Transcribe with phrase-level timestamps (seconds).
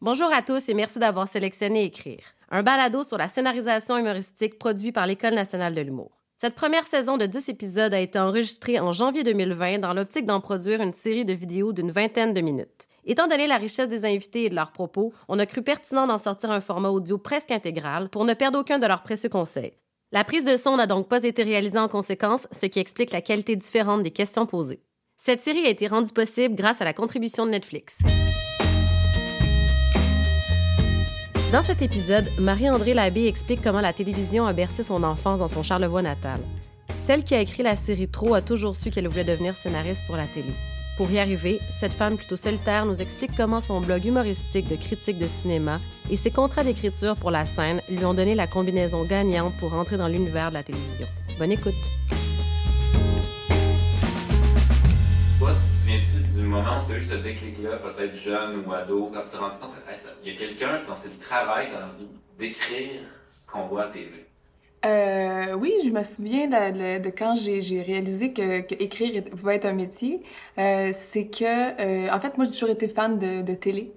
[0.00, 4.92] Bonjour à tous et merci d'avoir sélectionné Écrire, un balado sur la scénarisation humoristique produit
[4.92, 6.12] par l'École nationale de l'humour.
[6.36, 10.40] Cette première saison de 10 épisodes a été enregistrée en janvier 2020 dans l'optique d'en
[10.40, 12.86] produire une série de vidéos d'une vingtaine de minutes.
[13.06, 16.18] Étant donné la richesse des invités et de leurs propos, on a cru pertinent d'en
[16.18, 19.72] sortir un format audio presque intégral pour ne perdre aucun de leurs précieux conseils.
[20.12, 23.20] La prise de son n'a donc pas été réalisée en conséquence, ce qui explique la
[23.20, 24.84] qualité différente des questions posées.
[25.16, 27.98] Cette série a été rendue possible grâce à la contribution de Netflix.
[31.50, 35.62] Dans cet épisode, Marie-André Labbé explique comment la télévision a bercé son enfance dans son
[35.62, 36.40] Charlevoix natal.
[37.06, 40.16] Celle qui a écrit la série Trop a toujours su qu'elle voulait devenir scénariste pour
[40.16, 40.52] la télé.
[40.98, 45.18] Pour y arriver, cette femme plutôt solitaire nous explique comment son blog humoristique de critique
[45.18, 45.80] de cinéma
[46.10, 49.96] et ses contrats d'écriture pour la scène lui ont donné la combinaison gagnante pour entrer
[49.96, 51.06] dans l'univers de la télévision.
[51.38, 51.72] Bonne écoute!
[56.48, 59.58] Moment où tu as eu ce déclic-là, peut-être jeune ou ado, quand tu t'es rendu
[59.58, 59.72] compte
[60.22, 62.08] qu'il y a quelqu'un dans ce travail, dans l'envie
[62.38, 64.28] d'écrire ce qu'on voit à TV?
[64.86, 69.72] Euh, oui, je me souviens de, quand j'ai réalisé que, que, écrire pouvait être un
[69.72, 70.22] métier.
[70.58, 73.92] Euh, c'est que, euh, en fait, moi, j'ai toujours été fan de télé.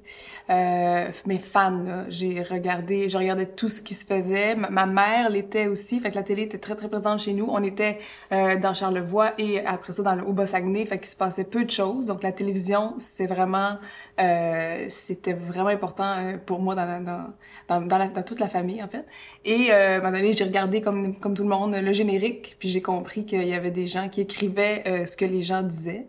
[0.51, 4.55] Euh, mais fan, j'ai regardé, je regardais tout ce qui se faisait.
[4.55, 7.47] Ma, mère l'était aussi, fait que la télé était très très présente chez nous.
[7.49, 7.99] On était
[8.33, 11.69] euh, dans Charlevoix et après ça dans le Haut-Bas-Saguenay, fait qu'il se passait peu de
[11.69, 12.07] choses.
[12.07, 13.77] Donc la télévision, c'est vraiment,
[14.19, 18.83] euh, c'était vraiment important euh, pour moi dans, dans, dans, la, dans toute la famille
[18.83, 19.05] en fait.
[19.45, 22.57] Et euh, à un moment donné, j'ai regardé comme comme tout le monde le générique,
[22.59, 25.61] puis j'ai compris qu'il y avait des gens qui écrivaient euh, ce que les gens
[25.61, 26.07] disaient.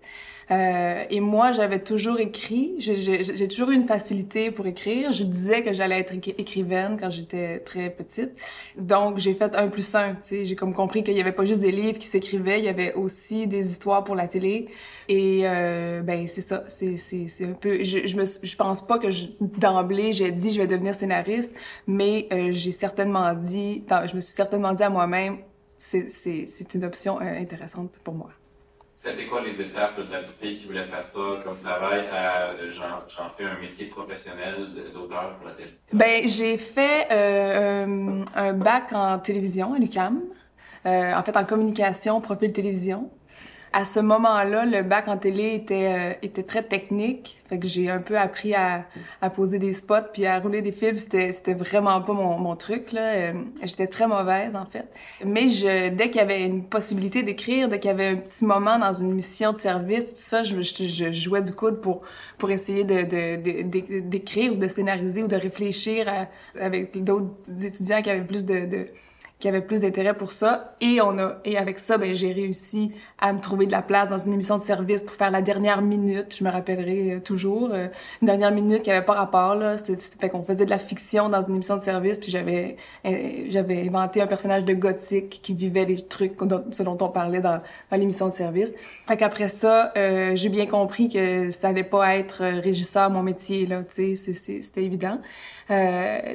[0.51, 2.75] Euh, et moi, j'avais toujours écrit.
[2.79, 5.13] J'ai toujours eu une facilité pour écrire.
[5.13, 8.33] Je disais que j'allais être écrivaine quand j'étais très petite.
[8.77, 10.17] Donc, j'ai fait un plus un.
[10.29, 12.95] J'ai comme compris qu'il y avait pas juste des livres qui s'écrivaient, il y avait
[12.95, 14.69] aussi des histoires pour la télé.
[15.09, 16.65] Et euh, ben c'est ça.
[16.67, 16.97] C'est
[17.45, 17.83] un peu.
[17.83, 19.09] Je, je me je pense pas que
[19.41, 21.53] d'emblée j'ai dit je vais devenir scénariste,
[21.87, 23.85] mais euh, j'ai certainement dit.
[24.07, 25.39] Je me suis certainement dit à moi-même
[25.83, 28.29] c'est une option euh, intéressante pour moi.
[29.03, 32.51] C'était quoi les étapes de la petite fille qui voulait faire ça comme travail à
[32.69, 35.71] j'en fais un métier professionnel d'auteur pour la télé?
[35.93, 40.21] Ben j'ai fait euh, un bac en télévision à l'UQAM,
[40.87, 43.11] euh, en fait en communication, profil télévision
[43.73, 47.89] à ce moment-là, le bac en télé était euh, était très technique, fait que j'ai
[47.89, 48.87] un peu appris à,
[49.21, 50.99] à poser des spots puis à rouler des films.
[50.99, 53.15] C'était c'était vraiment pas mon, mon truc là.
[53.15, 53.33] Euh,
[53.63, 54.87] j'étais très mauvaise en fait.
[55.25, 58.45] Mais je dès qu'il y avait une possibilité d'écrire, dès qu'il y avait un petit
[58.45, 62.03] moment dans une mission de service, tout ça, je, je, jouais du coude pour
[62.39, 63.03] pour essayer de
[64.07, 66.13] d'écrire de, de, ou de scénariser ou de réfléchir
[66.61, 67.31] avec d'autres
[67.65, 68.89] étudiants qui avaient plus de, de
[69.43, 70.77] qui avait plus d'intérêt pour ça.
[70.81, 74.09] Et on a et avec ça ben j'ai réussi à me trouver de la place
[74.09, 76.37] dans une émission de service pour faire la dernière minute.
[76.39, 77.89] Je me rappellerai euh, toujours euh,
[78.21, 79.79] une dernière minute qui avait pas rapport là.
[79.79, 83.47] C'était fait qu'on faisait de la fiction dans une émission de service puis j'avais euh,
[83.49, 87.61] j'avais inventé un personnage de gothique qui vivait les trucs dont, dont on parlait dans,
[87.91, 88.73] dans l'émission de service.
[89.09, 89.93] Fait qu'après ça
[90.35, 94.33] j'ai bien compris que ça allait pas être régisseur mon métier là tu sais
[94.63, 95.19] c'était évident.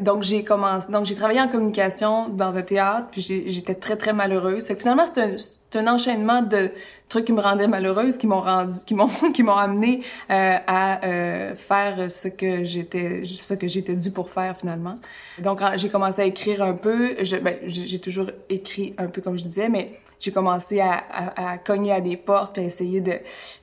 [0.02, 4.14] Donc j'ai commencé donc j'ai travaillé en communication dans un théâtre puis j'étais très, très
[4.14, 4.66] malheureuse.
[4.78, 5.36] Finalement, c'est un,
[5.76, 6.72] un, enchaînement de
[7.10, 11.06] trucs qui me rendaient malheureuse, qui m'ont rendu, qui m'ont, qui m'ont amené euh, à
[11.06, 15.00] euh, faire ce que j'étais, ce que j'étais due pour faire finalement.
[15.40, 17.16] Donc, j'ai commencé à écrire un peu.
[17.42, 22.02] Ben, j'ai toujours écrit un peu comme je disais, mais j'ai commencé à, cogner à
[22.02, 23.14] des portes puis à essayer de,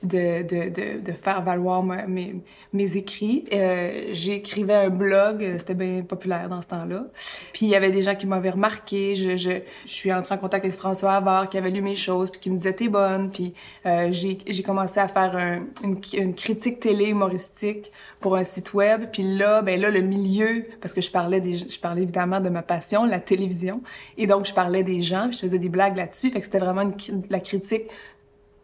[0.03, 2.35] de, de, de, de faire valoir mes,
[2.71, 3.45] mes écrits.
[3.51, 7.05] Euh, J'écrivais un blog, c'était bien populaire dans ce temps-là.
[7.51, 9.15] Puis il y avait des gens qui m'avaient remarqué.
[9.15, 9.49] Je, je,
[9.85, 12.49] je suis entrée en contact avec François Havard qui avait lu mes choses puis qui
[12.49, 13.31] me disait t'es bonne.
[13.31, 13.53] Puis
[13.85, 19.05] euh, j'ai commencé à faire un, une, critique télé humoristique pour un site web.
[19.11, 22.49] Puis là, ben là, le milieu, parce que je parlais des, je parlais évidemment de
[22.49, 23.81] ma passion, la télévision.
[24.17, 26.29] Et donc, je parlais des gens, puis je faisais des blagues là-dessus.
[26.29, 26.89] Fait que c'était vraiment
[27.29, 27.83] la critique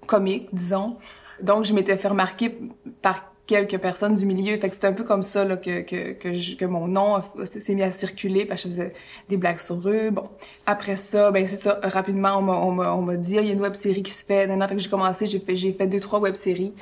[0.07, 0.97] comique, disons.
[1.41, 2.57] Donc, je m'étais fait remarquer
[3.01, 4.55] par quelques personnes du milieu.
[4.55, 6.13] Fait que c'était un peu comme ça là, que, que,
[6.55, 8.93] que, mon nom s'est mis à circuler parce que je faisais
[9.27, 10.09] des blagues sur eux.
[10.09, 10.29] Bon,
[10.65, 13.73] après ça, ben c'est ça, rapidement, on m'a, dit, ah, il y a une web
[13.73, 14.47] série qui se fait.
[14.47, 16.73] Fait que j'ai commencé, j'ai fait, j'ai fait deux, trois web séries.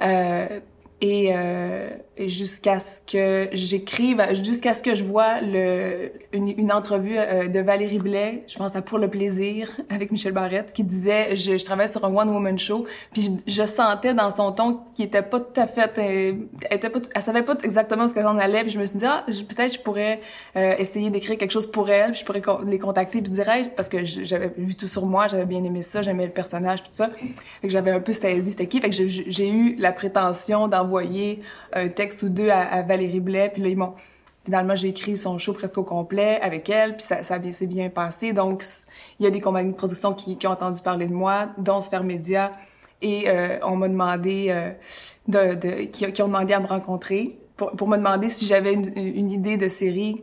[0.00, 0.60] Euh,
[1.00, 7.16] et, euh, jusqu'à ce que j'écrive, jusqu'à ce que je vois le, une, une entrevue
[7.16, 11.34] euh, de Valérie Blais, je pense à Pour le plaisir, avec Michel Barrette, qui disait,
[11.34, 15.22] je, je travaille sur un one-woman show, puis je, sentais dans son ton qu'il était
[15.22, 18.62] pas tout à fait, elle, était pas, elle savait pas exactement ce qu'elle en allait,
[18.62, 20.20] puis je me suis dit, ah, peut-être je pourrais
[20.56, 23.88] euh, essayer d'écrire quelque chose pour elle, puis je pourrais les contacter, puis dire, parce
[23.88, 27.10] que j'avais vu tout sur moi, j'avais bien aimé ça, j'aimais le personnage, tout ça,
[27.10, 30.83] fait que j'avais un peu saisi cette équipe, fait que j'ai eu la prétention d'en
[30.84, 31.42] envoyé
[31.72, 33.94] un texte ou deux à, Valérie Blais, puis là, ils m'ont...
[34.44, 37.88] Finalement, j'ai écrit son show presque au complet avec elle, puis ça, ça s'est bien
[37.88, 38.34] passé.
[38.34, 38.62] Donc,
[39.18, 42.04] il y a des compagnies de production qui, ont entendu parler de moi, dont Sphère
[42.04, 42.52] Média,
[43.00, 44.74] et euh, on m'a demandé euh,
[45.86, 49.68] qui, ont demandé à me rencontrer pour, pour me demander si j'avais une, idée de
[49.68, 50.22] série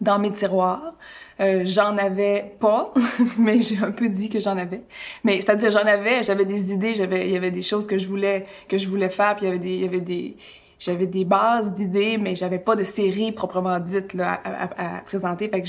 [0.00, 0.94] dans mes tiroirs.
[1.40, 2.94] Euh, j'en avais pas,
[3.38, 4.82] mais j'ai un peu dit que j'en avais.
[5.24, 8.06] Mais c'est-à-dire j'en avais, j'avais des idées, j'avais il y avait des choses que je
[8.06, 10.36] voulais que je voulais faire, puis il y avait des il y avait des
[10.78, 15.48] j'avais des bases d'idées, mais j'avais pas de série proprement dite là, à, à, présenter.
[15.48, 15.68] Fait que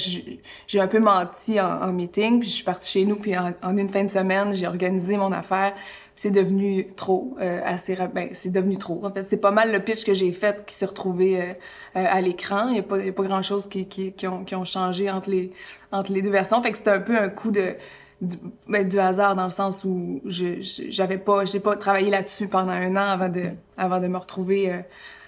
[0.68, 3.54] j'ai un peu menti en, en, meeting, puis je suis partie chez nous, puis en,
[3.64, 5.74] en une fin de semaine, j'ai organisé mon affaire
[6.16, 9.24] c'est devenu trop euh, assez ben c'est devenu trop en fait.
[9.24, 12.70] C'est pas mal le pitch que j'ai fait qui s'est retrouvé euh, euh, à l'écran.
[12.70, 14.64] Il y a pas y a pas grand chose qui, qui, qui ont qui ont
[14.64, 15.52] changé entre les
[15.92, 16.62] entre les deux versions.
[16.62, 17.76] Fait que c'était un peu un coup de
[18.22, 22.48] du, ben, du hasard dans le sens où je j'avais pas j'ai pas travaillé là-dessus
[22.48, 24.80] pendant un an avant de avant de me retrouver euh,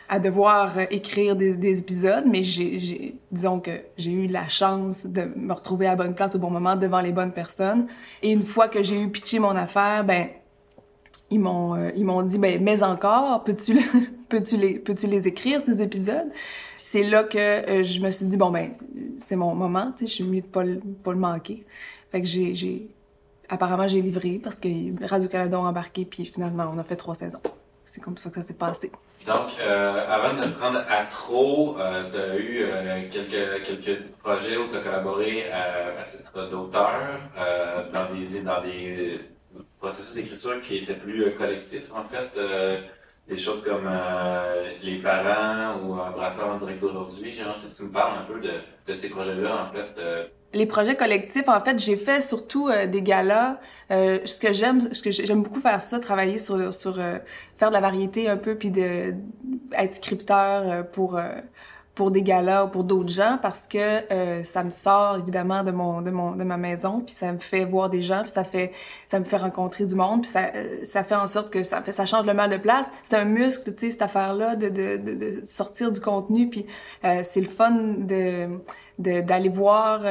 [0.10, 5.24] à devoir écrire des, des épisodes, mais j'ai, disons que j'ai eu la chance de
[5.36, 7.88] me retrouver à bonne place au bon moment devant les bonnes personnes.
[8.24, 10.30] Et une fois que j'ai eu pitché mon affaire, ben
[11.30, 13.80] ils m'ont euh, ils m'ont dit ben mais encore peux-tu
[14.30, 16.30] peux-tu les peux-tu les écrire ces épisodes?
[16.78, 18.72] C'est là que euh, je me suis dit bon ben
[19.18, 21.66] c'est mon moment tu sais je suis mieux de pas le, pas le manquer.
[22.12, 22.90] Fait que j'ai j'ai
[23.50, 24.70] apparemment j'ai livré parce que
[25.06, 27.42] Radio Canada a embarqué puis finalement on a fait trois saisons.
[27.84, 28.92] C'est comme ça que ça s'est passé.
[29.26, 31.76] Donc euh, avant de prendre à trop
[32.12, 32.66] tu as eu
[33.12, 37.20] quelques quelques projets où tu as collaboré à titre d'auteur
[37.92, 39.20] dans des dans des
[39.80, 42.30] processus d'écriture qui était plus euh, collectif, en fait.
[42.38, 42.82] Euh,
[43.28, 47.34] des choses comme euh, les parents ou un brasseur en direct d'aujourd'hui.
[47.34, 48.52] J'aimerais si tu me parles un peu de,
[48.88, 50.30] de ces projets-là, en fait.
[50.54, 53.60] Les projets collectifs, en fait, j'ai fait surtout des galas.
[53.90, 57.82] ce que j'aime, ce que j'aime beaucoup faire ça, travailler sur sur faire de la
[57.82, 59.14] variété un peu, puis de
[59.78, 61.20] être scripteur pour
[61.98, 63.80] pour des galas ou pour d'autres gens parce que
[64.14, 67.40] euh, ça me sort évidemment de mon de mon de ma maison puis ça me
[67.40, 68.72] fait voir des gens puis ça fait
[69.08, 71.82] ça me fait rencontrer du monde puis ça euh, ça fait en sorte que ça
[71.92, 72.88] ça change le mal de place.
[73.02, 76.48] C'est un muscle tu sais cette affaire là de, de, de, de sortir du contenu
[76.48, 76.68] puis
[77.04, 78.48] euh, c'est le fun de
[79.00, 80.02] d'aller voir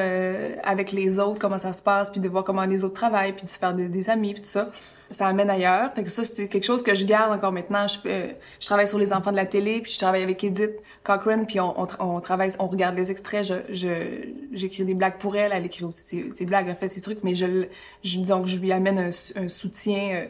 [0.62, 3.44] avec les autres comment ça se passe puis de voir comment les autres travaillent puis
[3.44, 4.70] de se faire des, des amis puis tout ça
[5.10, 5.92] ça amène ailleurs.
[5.94, 7.86] Fait ça, c'est quelque chose que je garde encore maintenant.
[7.88, 10.72] Je, travaille sur les enfants de la télé, puis je travaille avec Edith
[11.04, 13.52] Cochrane, puis on, travaille, on regarde les extraits.
[13.70, 17.34] J'écris des blagues pour elle, elle écrit aussi ses, blagues, elle fait ses trucs, mais
[17.34, 17.66] je,
[18.02, 20.26] je lui amène un, soutien euh,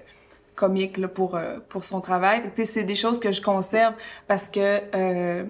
[0.55, 2.51] comique pour euh, pour son travail.
[2.55, 3.95] C'est des choses que je conserve
[4.27, 5.45] parce que euh,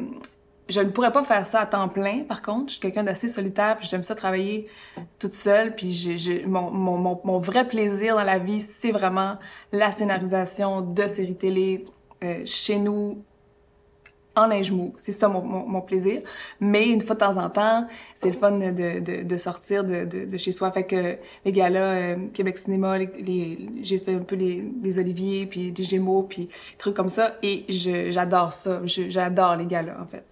[0.69, 2.69] je ne pourrais pas faire ça à temps plein, par contre.
[2.69, 4.67] Je suis quelqu'un d'assez solitaire, puis j'aime ça travailler
[5.19, 5.75] toute seule.
[5.75, 9.39] Puis j'ai, mon, vrai plaisir dans la vie, c'est vraiment
[9.73, 11.85] la scénarisation de séries télé
[12.25, 13.23] euh, chez nous,
[14.37, 14.93] en linge mou.
[14.97, 16.21] C'est ça mon, mon, plaisir.
[16.61, 20.05] Mais une fois de temps en temps, c'est le fun de, de, de sortir de,
[20.05, 20.71] de, chez soi.
[20.71, 25.47] Fait que les gars-là, euh, Québec Cinéma, les, j'ai fait un peu les, des Oliviers,
[25.47, 26.49] puis des Gémeaux, puis
[26.79, 27.37] trucs comme ça.
[27.43, 28.81] Et j'adore ça.
[28.85, 30.25] J'adore les gars-là, en fait.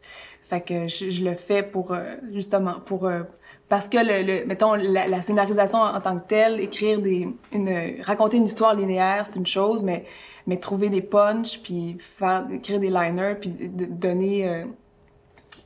[0.43, 3.07] Fait que je, je le fais pour, euh, justement, pour...
[3.07, 3.23] Euh,
[3.69, 8.37] parce que le, le mettons la, scénarisation en, tant que telle, écrire des une raconter
[8.37, 10.05] une histoire linéaire, c'est une chose, mais
[10.47, 14.65] mais trouver des punchs puis faire écrire des liners puis donner euh,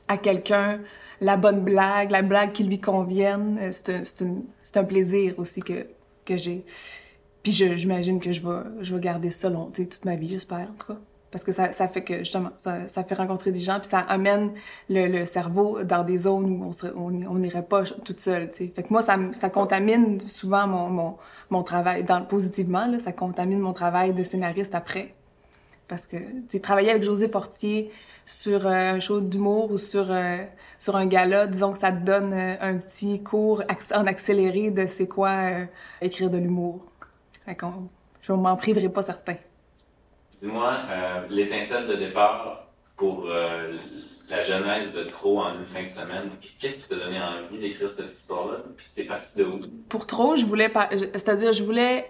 [0.07, 0.79] à quelqu'un
[1.21, 3.89] la bonne blague, la blague qui lui convienne, euh, c'est
[4.21, 5.85] un, c'est un, plaisir aussi que
[6.23, 6.65] que j'ai.
[7.43, 10.95] Puis j'imagine que je vais je vais garder ça long, toute ma vie, j'espère en
[11.31, 14.51] parce que ça, fait que justement ça, fait rencontrer des gens puis ça amène
[14.89, 18.71] le, cerveau dans des zones où on n'irait pas toute seule tu sais.
[18.75, 21.17] Fait que moi ça contamine souvent
[21.49, 25.13] mon travail dans positivement ça contamine mon travail de scénariste après.
[25.87, 27.91] Parce que tu sais travailler avec José Fortier
[28.25, 30.37] sur euh, un show d'humour ou sur euh,
[30.77, 33.63] sur un gala disons que ça te donne euh, un petit cours
[33.95, 35.39] en accéléré de c'est quoi
[36.01, 36.85] écrire de l'humour.
[38.21, 39.35] Je m'en priverai pas certain
[40.39, 43.75] Dis-moi, euh, l'étincelle de départ pour euh,
[44.29, 46.29] la genèse de Trop en une fin de semaine,
[46.59, 48.59] qu'est-ce qui t'a donné envie d'écrire cette histoire-là?
[48.77, 49.59] Puis c'est parti de où?
[49.89, 50.71] Pour Trop, je voulais...
[51.13, 52.05] C'est-à-dire, je voulais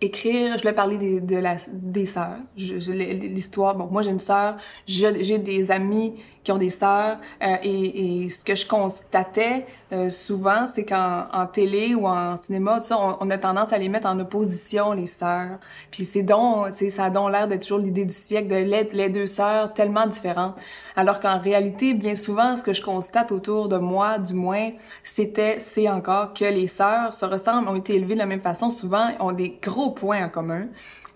[0.00, 2.38] écrire, je voulais parler des, de la, des sœurs.
[2.56, 7.18] L'histoire, bon, moi j'ai une sœur, j'ai des amis qui ont des sœurs.
[7.42, 12.36] Euh, et, et, ce que je constatais euh, souvent, c'est qu'en en télé ou en
[12.36, 15.58] cinéma, tout ça, on, on, a tendance à les mettre en opposition, les sœurs.
[15.90, 19.08] Puis c'est donc, ça a donc l'air d'être toujours l'idée du siècle de les, les
[19.08, 20.56] deux sœurs tellement différentes.
[20.96, 24.70] Alors qu'en réalité, bien souvent, ce que je constate autour de moi, du moins,
[25.02, 28.70] c'était, c'est encore que les sœurs se ressemblent, ont été élevées de la même façon,
[28.70, 30.66] souvent ont des gros points en commun.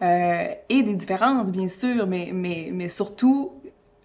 [0.03, 3.53] Euh, et des différences, bien sûr, mais, mais, mais surtout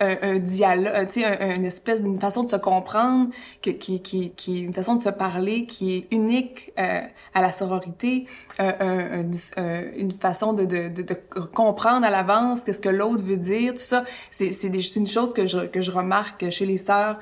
[0.02, 3.30] un, un dialogue, tu sais, un, une espèce d'une façon de se comprendre,
[3.62, 7.02] qui, qui, qui, une façon de se parler qui est unique euh,
[7.34, 8.26] à la sororité,
[8.60, 9.32] euh, un,
[9.62, 11.14] un, une façon de, de, de, de
[11.54, 15.60] comprendre à l'avance qu'est-ce que l'autre veut dire, tout ça, c'est une chose que je,
[15.68, 17.20] que je remarque chez les sœurs.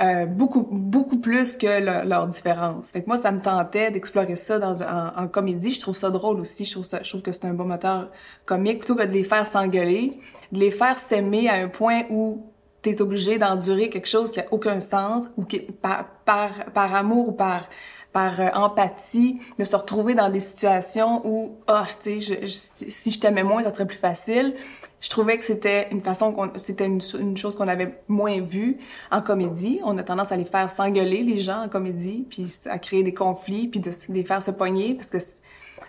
[0.00, 2.92] Euh, beaucoup beaucoup plus que leurs leur différences.
[2.92, 5.72] Fait que moi, ça me tentait d'explorer ça dans en, en, comédie.
[5.72, 6.64] Je trouve ça drôle aussi.
[6.64, 8.08] Je trouve ça, je trouve que c'est un bon moteur
[8.44, 10.20] comique plutôt que de les faire s'engueuler,
[10.52, 12.44] de les faire s'aimer à un point où
[12.80, 17.30] t'es obligé d'endurer quelque chose qui a aucun sens ou qui par par, par amour
[17.30, 17.68] ou par
[18.12, 23.20] par euh, empathie, de se retrouver dans des situations où, oh, tu sais, si je
[23.20, 24.54] t'aimais moins, ça serait plus facile
[25.00, 28.78] je trouvais que c'était une façon c'était une, chose qu'on avait moins vue
[29.10, 29.80] en comédie.
[29.84, 33.14] On a tendance à les faire s'engueuler les gens en comédie puis à créer des
[33.14, 35.18] conflits puis de les faire se pogner parce que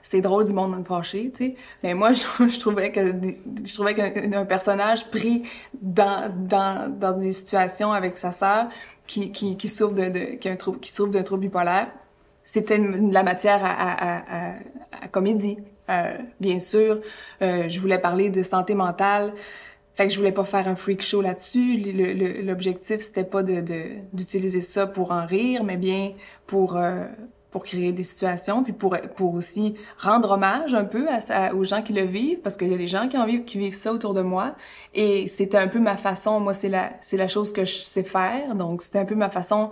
[0.03, 1.55] c'est drôle du monde fâché tu sais.
[1.81, 3.13] Mais moi je, trouvais que
[3.65, 5.43] je trouvais qu'un personnage pris
[5.81, 8.67] dans dans dans des situations avec sa sœur
[9.07, 11.87] qui qui qui souffre de, de qui a un trouble qui souffre d'un trouble bipolaire
[12.43, 15.57] c'était la matière à comédie
[15.89, 17.01] euh, bien sûr,
[17.41, 19.33] euh, je voulais parler de santé mentale.
[19.95, 21.77] Fait que je voulais pas faire un freak show là-dessus.
[22.41, 23.61] L'objectif, c'était pas de
[24.13, 26.13] d'utiliser ça pour en rire, mais bien
[26.47, 27.03] pour euh,
[27.51, 31.81] pour créer des situations, puis pour pour aussi rendre hommage un peu à, aux gens
[31.81, 33.91] qui le vivent, parce qu'il y a des gens qui en vivent qui vivent ça
[33.91, 34.55] autour de moi.
[34.93, 36.39] Et c'était un peu ma façon.
[36.39, 38.55] Moi, c'est la c'est la chose que je sais faire.
[38.55, 39.71] Donc c'était un peu ma façon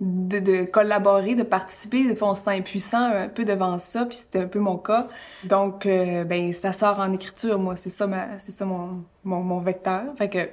[0.00, 2.06] de, de, collaborer, de participer.
[2.06, 4.76] Des fois, on se sent impuissant un peu devant ça, puis c'était un peu mon
[4.76, 5.08] cas.
[5.44, 7.76] Donc, euh, ben, ça sort en écriture, moi.
[7.76, 8.08] C'est ça,
[8.38, 10.04] c'est ça mon, mon, vecteur.
[10.18, 10.48] Fait que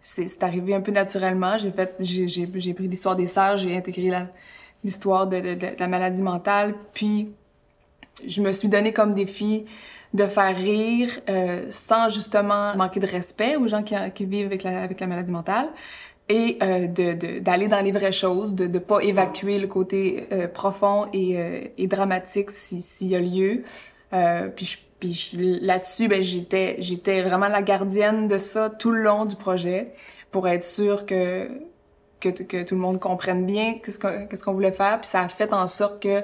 [0.00, 1.58] c'est, arrivé un peu naturellement.
[1.58, 4.10] J'ai fait, j'ai, pris l'histoire des sœurs, j'ai intégré
[4.84, 7.32] l'histoire de, la maladie mentale, puis
[8.26, 9.64] je me suis donné comme défi
[10.12, 14.62] de faire rire euh, sans justement manquer de respect aux gens qui, qui vivent avec
[14.62, 15.68] la, avec la maladie mentale
[16.28, 20.48] et euh, de d'aller dans les vraies choses, de ne pas évacuer le côté euh,
[20.48, 23.62] profond et, euh, et dramatique s'il si y a lieu.
[24.12, 29.02] Euh, puis je, puis là-dessus, ben j'étais j'étais vraiment la gardienne de ça tout le
[29.02, 29.92] long du projet
[30.30, 31.48] pour être sûre que
[32.20, 35.00] que, que tout le monde comprenne bien qu'est-ce qu'on qu'est-ce qu'on voulait faire.
[35.00, 36.22] Puis ça a fait en sorte que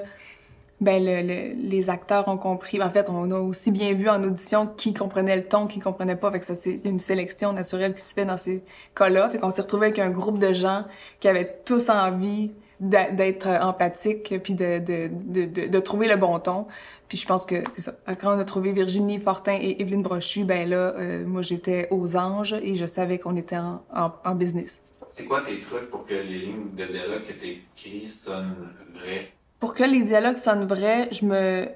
[0.81, 2.81] ben le, le, les acteurs ont compris.
[2.81, 6.15] En fait, on a aussi bien vu en audition qui comprenait le ton, qui comprenait
[6.15, 6.31] pas.
[6.31, 8.63] Fait que ça, c'est une sélection naturelle qui se fait dans ces
[8.95, 9.29] cas-là.
[9.29, 10.85] Fait qu'on s'est retrouvé avec un groupe de gens
[11.19, 15.11] qui avaient tous envie d'être empathiques puis de, de,
[15.45, 16.65] de, de, trouver le bon ton.
[17.07, 17.93] Puis je pense que c'est ça.
[18.19, 22.17] Quand on a trouvé Virginie Fortin et Evelyne Brochu, ben là, euh, moi j'étais aux
[22.17, 24.81] anges et je savais qu'on était en, en, en business.
[25.09, 28.55] C'est quoi tes trucs pour que les lignes de dialogue que tu écris sonnent
[28.95, 29.31] vraies?
[29.61, 31.69] Pour que les dialogues sonnent vrais, je me,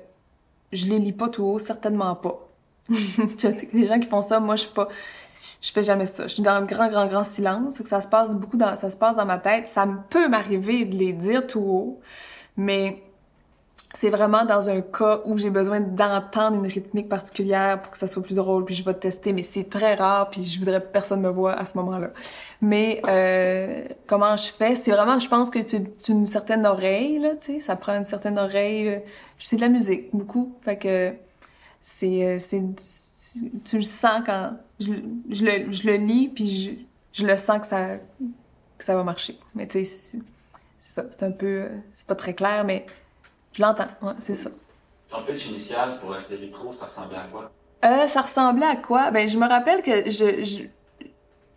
[0.73, 2.49] je les lis pas tout haut, certainement pas.
[2.89, 4.89] je sais que des gens qui font ça, moi je suis pas,
[5.61, 6.27] je fais jamais ça.
[6.27, 8.89] Je suis dans le grand, grand, grand silence, que ça se passe beaucoup dans, ça
[8.89, 9.67] se passe dans ma tête.
[9.67, 11.99] Ça peut m'arriver de les dire tout haut,
[12.57, 13.01] mais
[13.95, 18.07] c'est vraiment dans un cas où j'ai besoin d'entendre une rythmique particulière pour que ça
[18.07, 20.87] soit plus drôle, puis je vais tester, mais c'est très rare, puis je voudrais que
[20.87, 22.09] personne me voit à ce moment-là.
[22.59, 24.75] Mais euh, comment je fais?
[24.75, 27.93] C'est vraiment, je pense que tu, tu une certaine oreille, là, tu sais, ça prend
[27.93, 28.89] une certaine oreille.
[28.89, 28.99] Euh,
[29.37, 31.13] c'est de la musique, beaucoup, fait que
[31.79, 32.61] c'est, euh, c'est,
[33.63, 34.91] tu le sens quand je,
[35.29, 36.71] je, le, je le lis, puis je,
[37.21, 37.95] je le sens que ça,
[38.77, 39.39] que ça va marcher.
[39.53, 40.19] Mais tu sais,
[40.77, 42.85] c'est ça, c'est un peu, c'est pas très clair, mais
[43.55, 44.49] je l'entends, ouais, c'est ça.
[45.09, 47.51] Ton pitch initial pour la série Trop, ça ressemblait à quoi?
[47.85, 49.11] Euh, ça ressemblait à quoi?
[49.11, 50.63] Ben, je me rappelle que je, je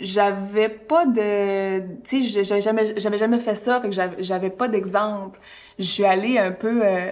[0.01, 4.69] j'avais pas de tu sais j'avais jamais j'avais jamais fait ça fait que j'avais pas
[4.69, 5.41] d'exemple
[5.77, 7.11] je suis allée un peu euh,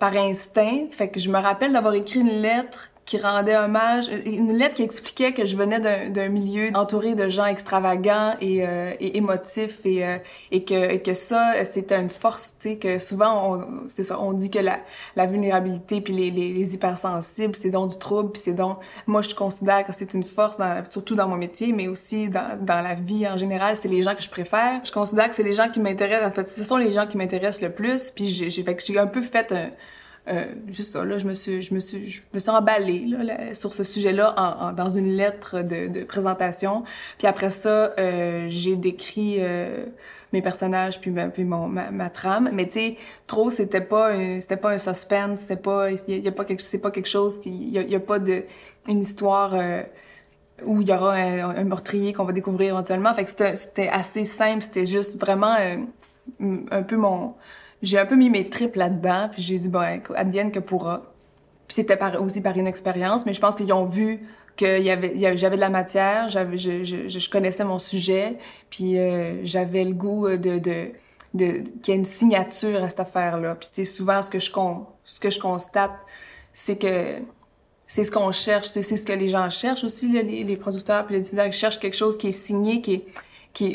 [0.00, 4.58] par instinct fait que je me rappelle d'avoir écrit une lettre qui rendait hommage, une
[4.58, 9.16] lettre qui expliquait que je venais d'un milieu entouré de gens extravagants et, euh, et
[9.16, 10.18] émotifs et, euh,
[10.50, 14.32] et, que, et que ça, c'était une force, tu sais, que souvent, c'est ça, on
[14.32, 14.80] dit que la,
[15.14, 19.22] la vulnérabilité puis les, les, les hypersensibles, c'est donc du trouble puis c'est donc, moi,
[19.22, 22.82] je considère que c'est une force, dans, surtout dans mon métier, mais aussi dans, dans
[22.82, 24.80] la vie en général, c'est les gens que je préfère.
[24.84, 27.16] Je considère que c'est les gens qui m'intéressent, en fait, ce sont les gens qui
[27.16, 29.70] m'intéressent le plus puis j'ai un peu fait un
[30.28, 33.54] euh, juste ça, là, je me suis, je me suis, je me suis emballée là,
[33.54, 36.82] sur ce sujet-là en, dans une lettre de, de, présentation.
[37.18, 39.86] Puis après ça, euh, j'ai décrit euh,
[40.32, 42.50] mes personnages puis ma, puis mon, ma, ma trame.
[42.52, 46.32] Mais tu sais, trop, c'était pas, c'était pas un suspense, c'était pas, il y, a
[46.32, 48.44] pas quelque, c'est pas quelque chose qui, il y, a, pas de
[48.88, 49.54] une histoire.
[49.54, 49.82] Euh,
[50.64, 53.12] où il y aura un, un meurtrier qu'on va découvrir éventuellement.
[53.12, 55.76] Fait que c'était assez simple, c'était juste vraiment euh,
[56.70, 57.34] un peu mon
[57.82, 61.02] j'ai un peu mis mes tripes là-dedans, puis j'ai dit, bon, advienne que pourra.
[61.66, 65.60] Puis c'était aussi par une expérience, mais je pense qu'ils ont vu que j'avais de
[65.60, 68.38] la matière, je, connaissais mon sujet,
[68.70, 70.92] puis euh, j'avais le goût de, de,
[71.34, 73.54] de qu'il y ait une signature à cette affaire-là.
[73.56, 75.92] Puis c'est souvent ce que je constate,
[76.52, 77.20] c'est que
[77.86, 81.14] c'est ce qu'on cherche, c'est ce que les gens cherchent aussi, les, les producteurs puis
[81.14, 83.06] les utilisateurs cherchent quelque chose qui est signé, qui est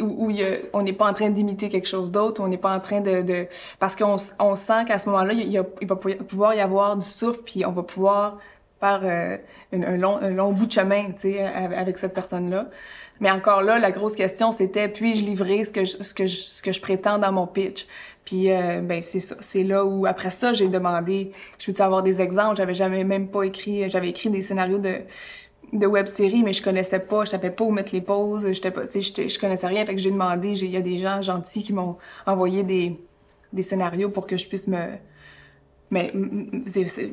[0.02, 0.32] où,
[0.74, 3.48] on n'est pas en train d'imiter quelque chose d'autre, on n'est pas en train de...
[3.80, 7.42] parce qu'on on sent qu'à ce moment-là, il, il, va pouvoir y avoir du souffle,
[7.44, 8.38] puis on va pouvoir
[8.80, 9.38] faire euh,
[9.74, 11.12] un, long, un bout de chemin,
[11.54, 12.68] avec cette personne-là.
[13.20, 16.42] Mais encore là, la grosse question, c'était puis-je livrer ce que je, ce que je,
[16.42, 17.86] ce que prétends dans mon pitch?
[18.26, 22.20] Puis euh, ben c'est c'est là où après ça, j'ai demandé, je peux-tu avoir des
[22.20, 22.58] exemples?
[22.58, 24.96] J'avais jamais même pas écrit, j'avais écrit des scénarios de
[25.74, 28.82] de web-série, mais je connaissais pas, je savais pas où mettre les pauses, j'étais pas,
[28.84, 31.98] je connaissais rien, fait que j'ai demandé, il y a des gens gentils qui m'ont
[32.26, 33.00] envoyé des,
[33.62, 34.98] scénarios pour que je puisse me,
[35.90, 36.14] mais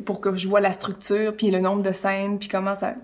[0.05, 2.95] pour que je vois la structure, puis le nombre de scènes, puis comment ça,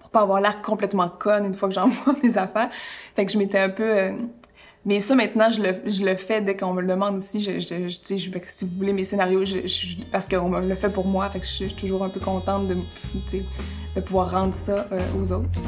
[0.00, 2.70] pour pas avoir l'air complètement conne une fois que j'envoie mes affaires.
[3.16, 4.12] Fait que je m'étais un peu, euh,
[4.84, 7.42] mais ça, maintenant, je le, je le fais dès qu'on me le demande aussi.
[7.42, 7.88] Je, je,
[8.46, 9.44] si vous voulez mes scénarios,
[10.12, 12.76] parce qu'on me le fait pour moi, je, suis toujours un peu contente de,
[13.94, 15.60] de pouvoir rendre ça euh, aux autres.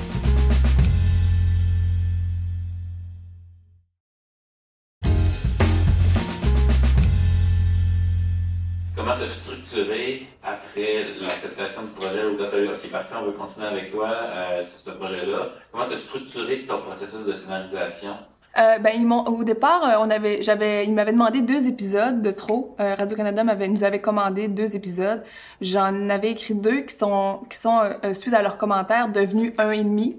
[8.95, 13.25] Comment tu as structuré après l'acceptation du projet où tu as eu OK, parfait, on
[13.25, 15.49] veut continuer avec toi euh, sur ce projet-là?
[15.73, 18.17] Comment tu as structuré ton processus de scénarisation?
[18.59, 22.31] Euh, ben ils au départ euh, on avait j'avais ils m'avaient demandé deux épisodes de
[22.33, 22.75] trop.
[22.81, 25.23] Euh, Radio Canada m'avait nous avait commandé deux épisodes.
[25.61, 29.71] J'en avais écrit deux qui sont qui sont euh, suite à leurs commentaires devenus un
[29.71, 30.17] et demi.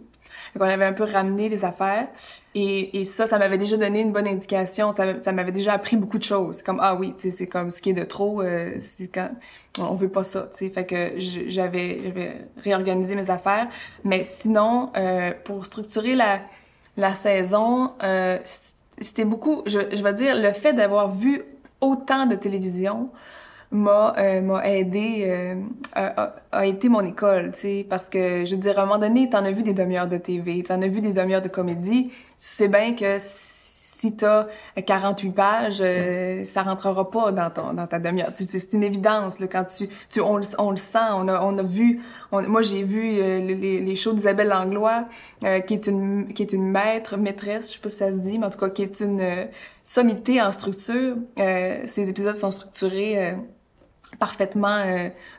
[0.56, 2.08] Donc on avait un peu ramené les affaires.
[2.56, 4.92] Et, et ça ça m'avait déjà donné une bonne indication.
[4.92, 6.62] Ça, ça m'avait déjà appris beaucoup de choses.
[6.62, 8.42] Comme ah oui c'est comme ce qui est de trop
[8.80, 9.32] c'est quand
[9.78, 13.68] on veut pas ça tu fait que j'avais j'avais réorganisé mes affaires.
[14.06, 14.90] Mais sinon
[15.44, 16.40] pour structurer la
[16.98, 18.38] la saison, euh,
[19.00, 21.42] c'était beaucoup, je, je vais dire, le fait d'avoir vu
[21.80, 23.10] autant de télévision
[23.72, 25.56] m'a euh, aidé, euh,
[26.52, 29.30] a, été mon école, tu sais, parce que je veux dire, à un moment donné,
[29.30, 32.16] t'en as vu des demi-heures de TV, t'en as vu des demi-heures de comédie, tu
[32.38, 33.18] sais bien que
[34.10, 34.48] t'as
[34.84, 38.32] 48 pages, euh, ça rentrera pas dans ton dans ta demi-heure.
[38.34, 40.98] C'est une évidence là, quand tu, tu on, on, le sent.
[41.14, 42.02] On a on a vu.
[42.32, 45.06] moi j'ai vu euh, les, les shows d'Isabelle Langlois,
[45.44, 48.18] euh, qui est une qui est une maître maîtresse, je sais pas si ça se
[48.18, 49.48] dit, mais en tout cas qui est une
[49.84, 51.18] sommité en structure.
[51.38, 53.36] ces épisodes sont structurés
[54.20, 54.84] parfaitement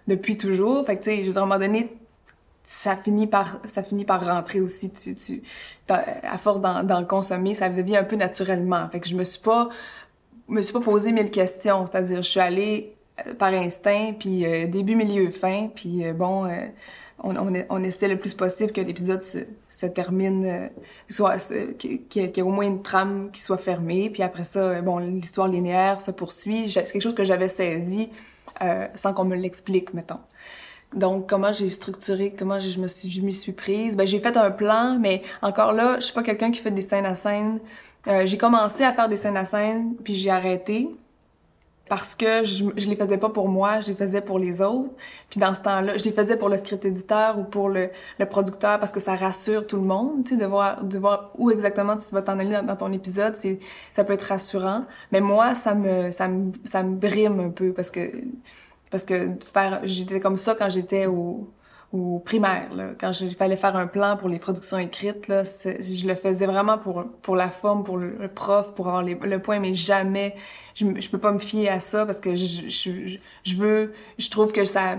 [0.06, 0.86] depuis toujours.
[0.86, 1.90] Fait que tu sais, je veux dire, à un moment donné
[2.64, 4.90] ça finit par ça finit par rentrer aussi.
[4.90, 5.42] Tu tu
[5.88, 8.88] à force d'en consommer ça devient un peu naturellement.
[8.90, 9.68] Fait que je me suis pas
[10.48, 11.86] me suis pas posé mille questions.
[11.86, 12.94] C'est-à-dire je suis allée
[13.26, 16.48] euh, par instinct puis euh, début milieu fin puis euh, bon
[17.24, 20.70] on, on, on, essaie le plus possible que l'épisode se, termine
[21.08, 21.36] soit
[21.78, 24.10] qu'il y, ait au moins une trame qui soit fermée.
[24.10, 26.70] Puis après ça bon l'histoire linéaire se poursuit.
[26.70, 28.10] C'est quelque chose que j'avais saisi
[28.94, 30.20] sans qu'on me l'explique mettons
[30.94, 33.96] donc, comment j'ai structuré, comment je me suis, je m'y suis prise?
[33.96, 36.82] Ben, j'ai fait un plan, mais encore là, je suis pas quelqu'un qui fait des
[36.82, 37.60] scènes à scène.
[38.08, 40.88] Euh, j'ai commencé à faire des scènes à scène, puis j'ai arrêté
[41.88, 44.94] parce que je, je les faisais pas pour moi, je les faisais pour les autres.
[45.28, 48.26] Puis dans ce temps-là, je les faisais pour le script éditeur ou pour le, le
[48.26, 51.50] producteur parce que ça rassure tout le monde, tu sais, de voir, de voir où
[51.50, 53.58] exactement tu vas t'en aller dans, ton épisode, c'est,
[53.92, 54.86] ça peut être rassurant.
[55.10, 58.10] Mais moi, ça me, ça me, ça me brime un peu parce que
[58.92, 61.50] parce que faire, j'étais comme ça quand j'étais au,
[61.92, 62.74] au primaire.
[62.74, 62.90] Là.
[63.00, 66.76] Quand il fallait faire un plan pour les productions écrites, là, je le faisais vraiment
[66.76, 70.34] pour pour la forme, pour le, prof, pour avoir les, le point, mais jamais
[70.74, 74.28] je, je peux pas me fier à ça parce que je, je, je veux, je
[74.28, 74.98] trouve que ça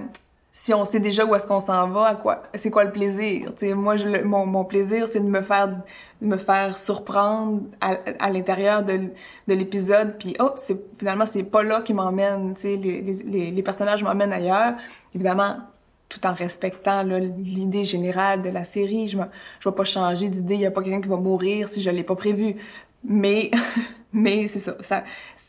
[0.55, 3.51] si on sait déjà où est-ce qu'on s'en va, à quoi, c'est quoi le plaisir
[3.57, 8.29] sais, Moi, mon, mon plaisir, c'est de me faire, de me faire surprendre à, à
[8.29, 9.09] l'intérieur de,
[9.47, 12.53] de l'épisode, puis oh, c'est finalement c'est pas là qui m'emmène.
[12.63, 14.75] Les, les, les personnages m'emmènent ailleurs,
[15.15, 15.57] évidemment,
[16.07, 19.07] tout en respectant l'idée générale de la série.
[19.07, 19.23] Je ne
[19.59, 20.53] je vais pas changer d'idée.
[20.53, 22.57] Il y a pas quelqu'un qui va mourir si je l'ai pas prévu.
[23.03, 23.49] Mais
[24.13, 25.03] Mais c'est ça, ça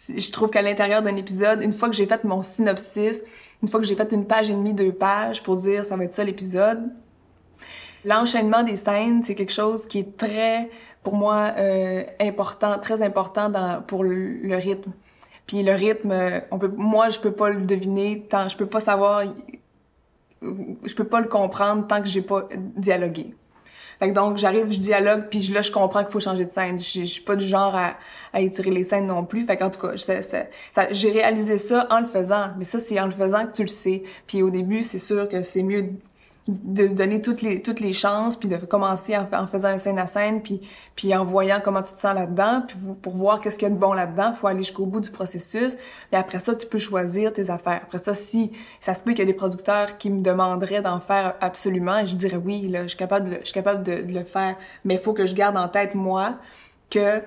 [0.09, 3.23] je trouve qu'à l'intérieur d'un épisode, une fois que j'ai fait mon synopsis,
[3.65, 6.05] une fois que j'ai fait une page et demie, deux pages pour dire ça va
[6.05, 6.91] être ça l'épisode,
[8.05, 10.69] l'enchaînement des scènes, c'est quelque chose qui est très,
[11.03, 13.51] pour moi, euh, important, très important
[13.87, 14.93] pour le, rythme.
[15.47, 16.13] Puis le rythme,
[16.61, 19.23] peut, moi, je peux pas le deviner tant, je peux pas savoir,
[20.43, 22.47] je peux pas le comprendre tant que j'ai pas
[22.77, 23.35] dialogué.
[23.99, 26.79] Fait que donc, j'arrive, je dialogue, puis là, je comprends qu'il faut changer de scène.
[26.79, 27.97] Je, suis pas du genre à,
[28.33, 29.45] à étirer les scènes non plus.
[29.45, 29.95] Fait qu'en tout cas,
[30.91, 32.51] j'ai réalisé ça en le faisant.
[32.59, 34.03] Mais ça, c'est en le faisant que tu le sais.
[34.27, 35.91] Puis au début, c'est sûr que c'est mieux
[36.47, 40.07] de donner toutes les toutes les chances puis de commencer en, faisant un scène à
[40.07, 40.61] scène puis
[40.95, 43.75] puis en voyant comment tu te sens là-dedans puis pour voir qu'est-ce qu'il y a
[43.75, 45.79] de bon là-dedans faut aller jusqu'au bout du processus.
[46.13, 47.81] Et après ça tu peux choisir tes affaires.
[47.85, 51.01] Après ça si ça se peut qu'il y a des producteurs qui me demanderaient d'en
[51.01, 54.03] faire absolument et je dirais oui là je suis capable de, je suis capable de,
[54.03, 56.37] de le faire mais il faut que je garde en tête moi
[56.91, 57.23] que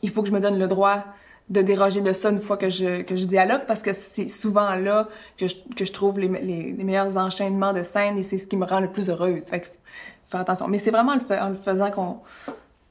[0.00, 1.04] il faut que je me donne le droit
[1.50, 4.74] de déroger de ça une fois que je, que je dialogue parce que c'est souvent
[4.74, 8.36] là que je, que je trouve les, les, les, meilleurs enchaînements de scènes et c'est
[8.36, 9.44] ce qui me rend le plus heureuse.
[9.44, 9.66] Fait que,
[10.24, 10.68] faire attention.
[10.68, 12.18] Mais c'est vraiment en le, faisant qu'on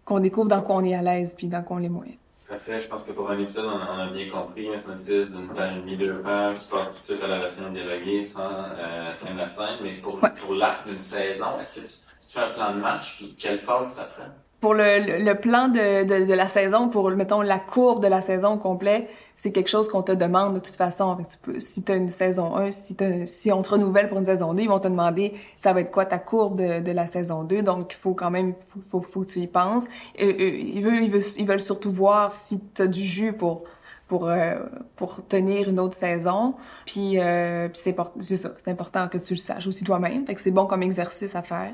[0.05, 2.05] qu'on découvre dans quoi on est à l'aise puis dans quoi on est moins.
[2.47, 2.79] Parfait.
[2.79, 4.69] Je pense que pour un épisode, on, a bien compris.
[4.69, 6.59] Un synopsis d'une page et demie, deux pages.
[6.59, 9.79] Tu passes tout de suite à la version dialoguée sans euh, scène à scène.
[9.83, 13.17] Mais pour, pour l'arc d'une saison, est-ce que tu, tu, fais un plan de match
[13.17, 14.31] puis quelle forme ça prend?
[14.59, 18.21] Pour le, le plan de, de, de, la saison, pour, mettons, la courbe de la
[18.21, 21.15] saison au complet, c'est quelque chose qu'on te demande de toute façon.
[21.17, 24.25] tu peux, si tu as une saison 1, si, si on te renouvelle pour une
[24.25, 27.05] saison 2, ils vont te demander ça va être quoi ta courbe de, de la
[27.05, 27.61] saison 2.
[27.61, 29.85] Donc, il faut quand même, faut, faut, faut, que tu y penses.
[30.15, 33.63] Et, ils, veulent, ils, veulent, ils veulent surtout voir si tu as du jus pour
[34.07, 34.55] pour euh,
[34.95, 36.55] pour tenir une autre saison.
[36.85, 40.25] Puis, euh, puis c'est ça, c'est important que tu le saches aussi toi-même.
[40.25, 41.73] Fait que c'est bon comme exercice à faire.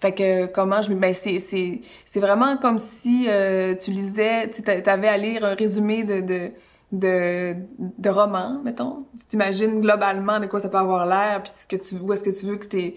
[0.00, 4.62] Fait que comment je ben c'est c'est c'est vraiment comme si euh, tu lisais tu
[4.88, 6.52] avais à lire un résumé de de
[6.92, 7.54] de,
[7.98, 9.04] de mettons.
[9.18, 12.24] Tu t'imagines globalement de quoi ça peut avoir l'air, puis ce que tu où est-ce
[12.24, 12.94] que tu veux que tes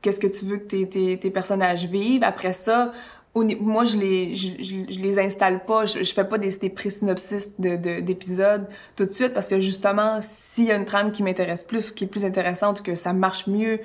[0.00, 2.24] qu'est-ce que tu veux que tes, tes, tes personnages vivent.
[2.24, 2.92] Après ça,
[3.34, 7.58] moi je les je, je, les installe pas, je, je fais pas des, des pré-synopsis
[7.58, 8.66] de, d'épisodes
[8.96, 11.94] tout de suite parce que justement s'il y a une trame qui m'intéresse plus ou
[11.94, 13.80] qui est plus intéressante que ça marche mieux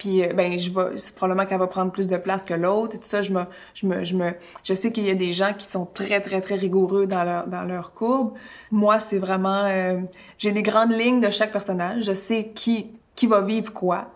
[0.00, 2.96] puis euh, ben je vais c'est probablement qu'elle va prendre plus de place que l'autre
[2.96, 3.20] et tout ça.
[3.20, 3.42] Je me
[3.74, 4.32] je me je me
[4.64, 7.46] je sais qu'il y a des gens qui sont très très très rigoureux dans leur
[7.46, 8.32] dans leur courbe.
[8.70, 10.00] Moi c'est vraiment euh,
[10.38, 12.04] j'ai des grandes lignes de chaque personnage.
[12.04, 14.10] Je sais qui qui va vivre quoi.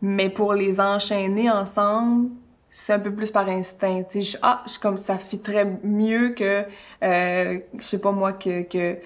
[0.00, 2.30] Mais pour les enchaîner ensemble
[2.70, 4.04] c'est un peu plus par instinct.
[4.04, 6.64] Tu sais ah je comme ça très mieux que
[7.02, 8.98] euh, je sais pas moi que que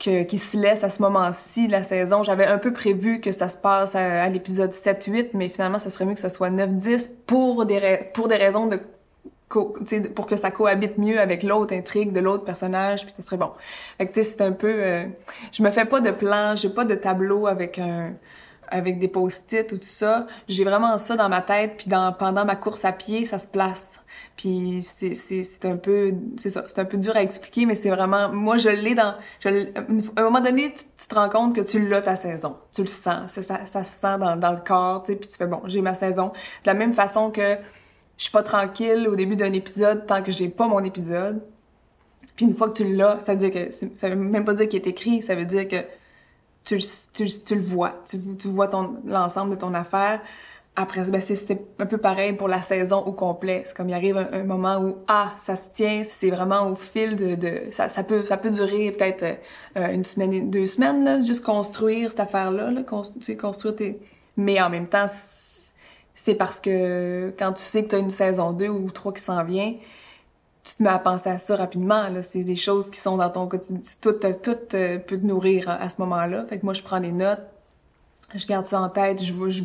[0.00, 2.22] qui se laisse à ce moment-ci de la saison.
[2.22, 6.06] J'avais un peu prévu que ça se passe à, l'épisode 7-8, mais finalement, ça serait
[6.06, 8.80] mieux que ça soit 9-10 pour des, pour des raisons de
[10.14, 13.50] pour que ça cohabite mieux avec l'autre intrigue de l'autre personnage, puis ça serait bon.
[13.98, 14.72] Fait que tu sais, c'est un peu...
[14.72, 15.06] Euh,
[15.50, 18.12] je me fais pas de plan, j'ai pas de tableau avec un
[18.70, 20.26] avec des post-it ou tout ça.
[20.48, 23.48] J'ai vraiment ça dans ma tête, puis dans pendant ma course à pied, ça se
[23.48, 24.00] place.
[24.36, 28.30] Puis c'est un peu c'est ça, c'est un peu dur à expliquer mais c'est vraiment
[28.32, 31.86] moi je l'ai dans je, à un moment donné tu, te rends compte que tu
[31.86, 32.56] l'as ta saison.
[32.72, 35.28] Tu le sens, ça, ça, ça se sent dans, dans le corps, tu sais, puis
[35.28, 37.56] tu fais bon, j'ai ma saison de la même façon que
[38.16, 41.42] je suis pas tranquille au début d'un épisode tant que j'ai pas mon épisode.
[42.36, 44.68] Puis une fois que tu l'as, ça veut dire que ça veut même pas dire
[44.68, 45.76] qu'il est écrit, ça veut dire que
[46.64, 46.78] tu,
[47.12, 48.70] tu, tu le vois, tu, tu vois
[49.04, 50.20] l'ensemble de ton affaire.
[50.76, 53.64] Après, ben c'est un peu pareil pour la saison au complet.
[53.66, 57.16] C'est comme il arrive un, moment où ah ça se tient, c'est vraiment au fil
[57.16, 59.38] de, de ça, ça peut ça peut durer peut-être
[59.76, 62.82] euh, une semaine, deux semaines là, juste construire cette affaire là, là
[63.20, 64.00] sais construire tes.
[64.36, 65.06] Mais en même temps,
[66.14, 69.22] c'est parce que quand tu sais que tu as une saison 2 ou 3 qui
[69.22, 69.74] s'en vient,
[70.62, 72.08] tu te mets à penser à ça rapidement.
[72.08, 72.22] Là.
[72.22, 73.80] C'est des choses qui sont dans ton quotidien.
[74.00, 76.44] Tout, tout euh, peut te nourrir à, ce moment-là.
[76.48, 77.42] Fait que moi, je prends des notes,
[78.34, 79.62] je garde ça en tête, je vois, je,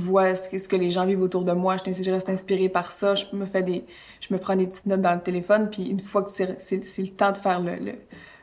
[0.00, 3.14] vois ce que, les gens vivent autour de moi, je, je reste inspirée par ça,
[3.14, 3.84] je me fais des,
[4.20, 7.08] je me prends des petites notes dans le téléphone, puis une fois que c'est, le
[7.08, 7.94] temps de faire le, le,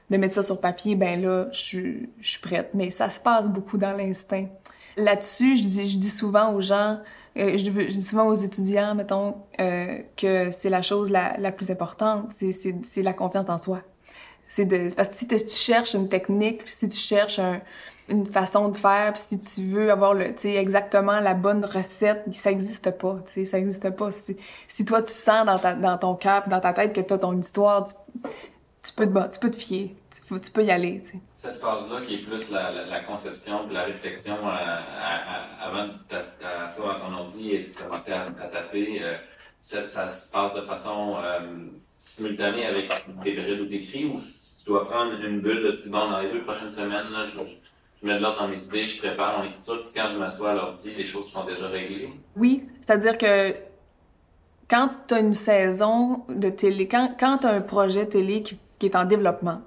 [0.10, 1.80] de mettre ça sur papier, ben là, je,
[2.20, 2.72] je suis prête.
[2.74, 4.48] Mais ça se passe beaucoup dans l'instinct.
[4.98, 7.00] Là-dessus, je dis, je dis souvent aux gens,
[7.38, 12.32] euh, je, dis souvent aux étudiants, mettons, euh, que c'est la chose la, plus importante,
[12.32, 13.82] c'est, la confiance en soi.
[14.48, 17.60] C'est parce que si tu cherches une technique, puis si tu cherches un,
[18.08, 22.52] une façon de faire, puis si tu veux avoir le, exactement la bonne recette, ça
[22.52, 24.10] existe pas, tu sais, ça existe pas.
[24.12, 27.18] Si, toi tu sens dans, ta, dans ton cœur, dans ta tête que tu as
[27.18, 31.02] ton histoire, tu, peux te, tu peux te fier, tu, tu peux y aller.
[31.36, 34.80] Cette phase-là qui est plus la, la, conception, la réflexion euh,
[35.62, 35.94] avant de
[36.40, 39.16] t'asseoir à ton ordi et de commencer à, taper, euh,
[39.62, 41.40] ça, ça, se passe de façon euh,
[41.98, 42.92] simultané avec
[43.24, 46.20] des périodes où t'écris ou si tu dois prendre une bulle, tu dis bon, dans
[46.20, 47.40] les deux prochaines semaines, là, je,
[48.02, 50.52] je mets de l'ordre dans mes idées, je prépare mon écriture, puis quand je m'assois
[50.52, 52.10] à l'ordi, les choses sont déjà réglées?
[52.36, 53.54] Oui, c'est-à-dire que
[54.70, 58.58] quand tu as une saison de télé, quand, quand tu as un projet télé qui,
[58.80, 59.62] qui est en développement,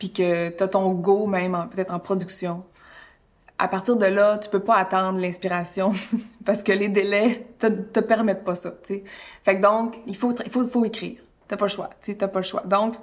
[0.00, 2.64] puis que tu as ton go même peut-être en production,
[3.58, 5.92] à partir de là, tu peux pas attendre l'inspiration
[6.44, 9.04] parce que les délais te, te permettent pas ça, tu sais.
[9.44, 11.20] Fait que donc, il faut, il faut, faut écrire.
[11.46, 12.62] T'as pas le choix, t'as pas le choix.
[12.64, 12.96] Donc,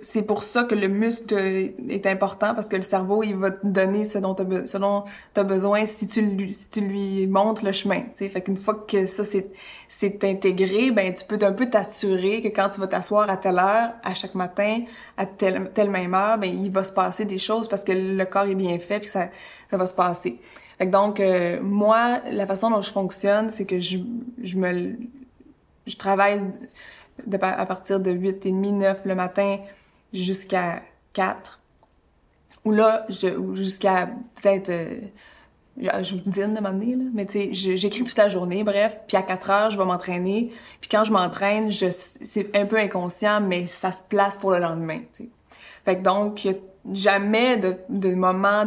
[0.00, 3.66] c'est pour ça que le muscle est important parce que le cerveau, il va te
[3.66, 8.04] donner ce dont tu as, besoin si tu, lui, montres le chemin.
[8.16, 8.26] tu.
[8.30, 9.50] Fait qu'une fois que ça c'est
[9.86, 13.58] c'est intégré, ben tu peux un peu t'assurer que quand tu vas t'asseoir à telle
[13.58, 14.80] heure, à chaque matin,
[15.18, 18.24] à telle, telle même heure, ben il va se passer des choses parce que le
[18.24, 19.28] corps est bien fait puis ça,
[19.70, 20.38] ça va se passer.
[20.78, 23.98] Fait que donc, euh, moi, la façon dont je fonctionne, c'est que je,
[24.42, 24.96] je me...
[25.86, 26.42] Je travaille
[27.40, 29.58] à partir de 8 et demi, 9 le matin
[30.12, 31.60] jusqu'à 4.
[32.64, 34.70] Ou là, jusqu'à peut-être...
[34.70, 35.00] euh,
[35.78, 37.04] je, vous dîne de m'amener, là.
[37.12, 39.00] Mais tu sais, j'écris toute la journée, bref.
[39.06, 40.52] Puis à 4 heures, je vais m'entraîner.
[40.80, 45.00] Puis quand je m'entraîne, c'est un peu inconscient, mais ça se place pour le lendemain,
[45.12, 45.28] tu sais.
[45.84, 46.54] Fait que donc, y a
[46.92, 48.64] jamais de, moment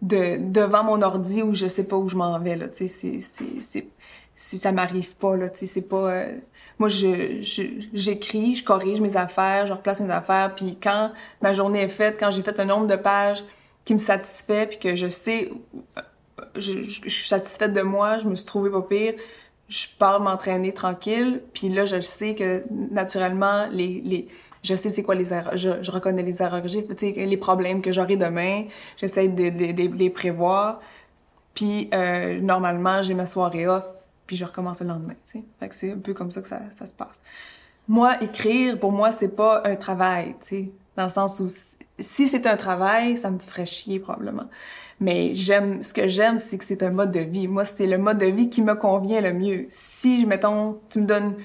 [0.00, 2.68] devant mon ordi où je sais pas où je m'en vais, là.
[2.68, 3.86] Tu sais, c'est,
[4.36, 5.48] c'est- ça m'arrive pas, là.
[5.48, 6.38] Tu sais, c'est pas, euh,
[6.78, 7.40] moi, je,
[7.94, 12.16] j'écris, je corrige mes affaires, je replace mes affaires, puis quand ma journée est faite,
[12.20, 13.44] quand j'ai fait un nombre de pages
[13.84, 15.50] qui me satisfait, puis que je sais,
[15.98, 16.02] euh,
[16.56, 19.14] je, suis satisfaite de moi, je me suis trouvée pas pire,
[19.68, 24.28] je pars m'entraîner tranquille, puis là, je sais que naturellement, les, les,
[24.62, 26.82] je sais c'est quoi les erreurs, je, reconnais les erreurs que j'ai,
[27.26, 28.64] les problèmes que j'aurai demain,
[28.96, 30.80] j'essaie de, de, de- de les prévoir,
[31.54, 35.44] puis euh, normalement, j'ai ma soirée off, puis je recommence le lendemain, tu sais.
[35.60, 37.20] Fait que c'est un peu comme ça que ça, ça se passe.
[37.88, 41.46] Moi, écrire, pour moi, c'est pas un travail, tu sais, dans le sens où
[41.98, 44.48] si- c'est un travail, ça me ferait chier probablement.
[44.98, 47.48] Mais j'aime, ce que j'aime, c'est que c'est un mode de vie.
[47.48, 49.66] Moi, c'est le mode de vie qui me convient le mieux.
[49.68, 51.36] Si, mettons, tu me donnes,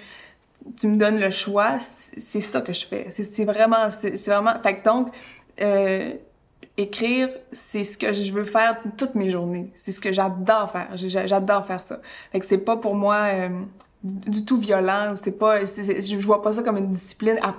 [0.80, 3.12] tu me donnes le choix, c'est ça que je fais.
[3.12, 5.10] C'est vraiment, c'est vraiment, fait que donc,
[5.62, 6.14] euh,
[6.78, 9.72] écrire, c'est ce que je veux faire toutes mes journées.
[9.76, 10.90] C'est ce que j'adore faire.
[10.96, 12.00] J'adore faire ça.
[12.32, 13.50] Fait que c'est pas pour moi euh,
[14.04, 17.56] du tout violent c'est pas, je vois pas ça comme une discipline, à-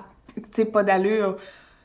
[0.55, 1.37] tu pas d'allure.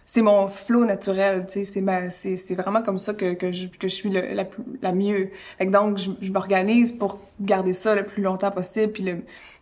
[0.09, 3.93] C'est mon flow naturel, tu sais, c'est vraiment comme ça que, que je, que je
[3.93, 5.31] suis le- la, plus- la mieux.
[5.57, 9.17] Fait que donc, je, je m'organise pour garder ça le plus longtemps possible puis le,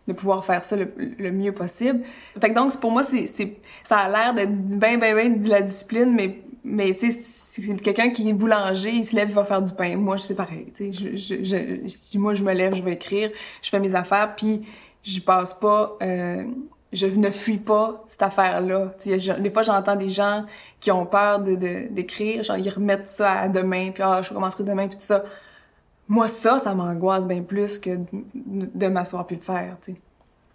[0.06, 0.88] de pouvoir faire ça le,
[1.18, 2.02] le mieux possible.
[2.40, 5.48] Fait que donc, pour moi, c'est, c'est, ça a l'air d'être ben, ben, ben de
[5.50, 9.34] la discipline, mais, mais tu sais, c'est quelqu'un qui est boulanger, il se lève, il
[9.34, 9.96] va faire du pain.
[9.96, 13.30] Moi, je c'est pareil, tu sais, si moi je me lève, je vais écrire,
[13.62, 14.62] je fais mes affaires, puis
[15.04, 16.42] je passe pas, euh,
[16.92, 18.94] je ne fuis pas cette affaire-là.
[18.98, 20.44] Tu sais, des fois, j'entends des gens
[20.80, 21.54] qui ont peur de,
[21.88, 25.22] d'écrire, genre ils remettent ça à demain, puis ah, je commencerai demain, puis tout ça.
[26.08, 29.98] Moi, ça, ça m'angoisse bien plus que de, de m'asseoir puis le faire, tu sais.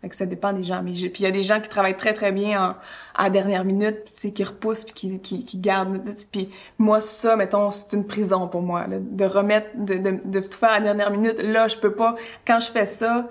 [0.01, 0.81] Fait que ça dépend des gens.
[0.83, 2.75] Mais puis il y a des gens qui travaillent très, très bien en,
[3.13, 6.01] à dernière minute, tu sais, qui repoussent puis qui, qui, qui gardent.
[6.31, 10.39] Puis moi, ça, mettons, c'est une prison pour moi, là, de remettre, de, de, de
[10.39, 11.41] tout faire à dernière minute.
[11.43, 12.15] Là, je peux pas.
[12.47, 13.29] Quand je fais ça,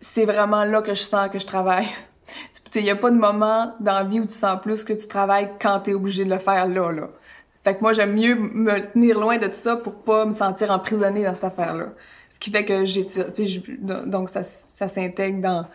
[0.00, 1.86] c'est vraiment là que je sens que je travaille.
[2.72, 4.84] Tu sais, il y a pas de moment dans la vie où tu sens plus
[4.84, 7.08] que tu travailles quand t'es obligé de le faire là, là.
[7.64, 10.70] Fait que moi, j'aime mieux me tenir loin de tout ça pour pas me sentir
[10.70, 11.86] emprisonnée dans cette affaire-là.
[11.86, 13.06] Ce qui fait que j'ai,
[14.06, 15.66] donc ça, ça s'intègre dans,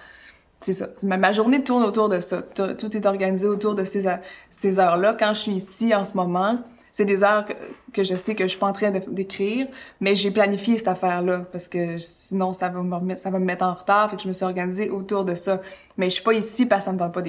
[0.59, 0.87] c'est ça.
[1.03, 2.41] Ma, journée tourne autour de ça.
[2.41, 4.05] Tout, est organisé autour de ces,
[4.49, 5.15] ces heures-là.
[5.17, 6.59] Quand je suis ici en ce moment,
[6.91, 7.45] c'est des heures
[7.93, 9.67] que, je sais que je suis pas en train d'écrire,
[9.99, 13.65] mais j'ai planifié cette affaire-là parce que sinon ça va me ça va me mettre
[13.65, 14.09] en retard.
[14.09, 15.61] Fait que je me suis organisée autour de ça.
[15.97, 17.21] Mais je suis pas ici parce que ça me tente pas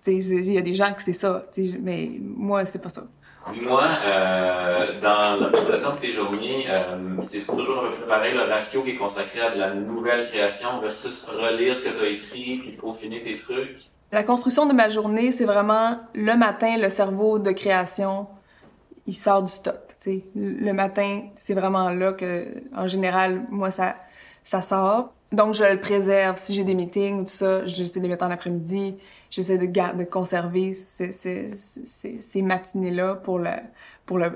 [0.00, 1.46] sais, il y a des gens que c'est ça.
[1.80, 3.04] mais moi, c'est pas ça.
[3.48, 8.96] Dis-moi, euh, dans l'organisation de tes journées, euh, c'est toujours pareil, le ratio qui est
[8.96, 13.22] consacré à de la nouvelle création versus relire ce que tu as écrit puis peaufiner
[13.22, 13.90] tes trucs?
[14.12, 18.26] La construction de ma journée, c'est vraiment le matin, le cerveau de création,
[19.06, 19.80] il sort du stock.
[19.88, 20.24] tu sais.
[20.34, 23.96] Le matin, c'est vraiment là que, en général, moi, ça,
[24.44, 25.12] ça sort.
[25.32, 26.36] Donc, je le préserve.
[26.38, 28.96] Si j'ai des meetings ou tout ça, j'essaie de les mettre en après-midi.
[29.30, 33.50] J'essaie de, gar- de conserver ces, ces, ces, matinées-là pour, le,
[34.06, 34.30] pour, le,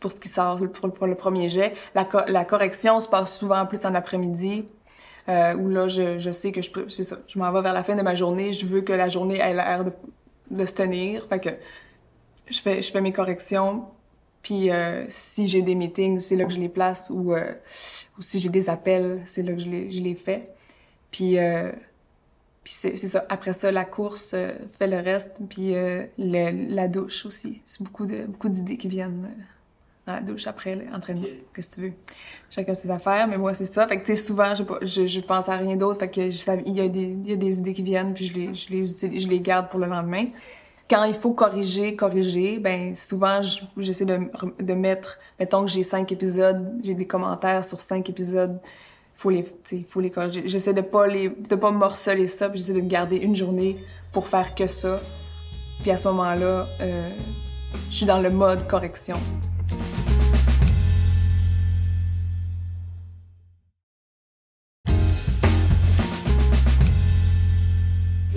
[0.00, 1.74] pour ce qui sort, pour, le premier jet.
[1.94, 4.66] La, co- la correction se passe souvent plus en après-midi
[5.28, 6.70] euh, où là, je, je sais que je,
[7.26, 9.54] je m'en vais vers la fin de ma journée, je veux que la journée ait
[9.54, 9.92] l'air de,
[10.50, 11.50] de se tenir, fait que
[12.50, 13.84] je fais, je fais mes corrections,
[14.48, 17.52] puis euh, si j'ai des meetings, c'est là que je les place, ou, euh,
[18.16, 20.48] ou si j'ai des appels, c'est là que je les, je les fais.
[21.10, 21.70] Puis, euh,
[22.64, 23.26] Puis c'est ça.
[23.28, 24.34] Après ça, la course
[24.68, 25.32] fait le reste.
[25.50, 27.60] Puis le- la douche aussi.
[27.66, 29.28] C'est beaucoup de beaucoup d'idées qui viennent
[30.06, 31.26] dans la douche après l'entraînement.
[31.54, 31.92] Qu'est-ce que tu veux?
[32.50, 33.86] Chacun ses affaires, mais moi, c'est ça.
[33.86, 36.00] Fait que, tu sais, souvent, je, je, je pense à rien d'autre.
[36.00, 36.20] Fait que
[36.66, 38.70] il y, a des, il y a des idées qui viennent, puis je les, je
[38.70, 40.26] les utilise, je les garde pour le lendemain.
[40.90, 44.20] Quand il faut corriger, corriger, ben souvent, je- j'essaie de,
[44.58, 48.58] de mettre, mettons que j'ai cinq épisodes, j'ai des commentaires sur cinq épisodes,
[49.14, 49.44] faut les,
[49.86, 50.44] faut les corriger.
[50.46, 53.76] J'essaie de pas les, de pas morceler ça, puis j'essaie de me garder une journée
[54.12, 54.98] pour faire que ça.
[55.82, 57.10] Puis à ce moment-là, euh,
[57.90, 59.16] je suis dans le mode correction.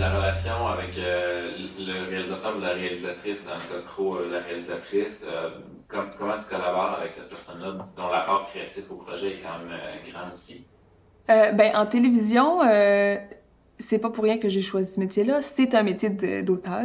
[0.02, 4.32] La relation avec euh, le réalisateur ou la réalisatrice, dans le cas de Crow, euh,
[4.32, 5.50] la réalisatrice, euh,
[5.88, 9.78] com- comment tu collabores avec cette personne-là dont l'apport créatif au projet est quand même
[10.12, 10.66] grand aussi?
[11.28, 12.62] Ben, en télévision,
[13.78, 15.42] c'est pas pour rien que j'ai choisi ce métier-là.
[15.44, 16.10] C'est un métier
[16.42, 16.82] d'auteur.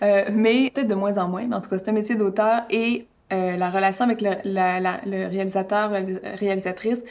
[0.30, 3.06] Mais peut-être de moins en moins, mais en tout cas, c'est un métier d'auteur et
[3.30, 7.02] la relation avec le, la- la- le réalisateur, réalis- réalisatrice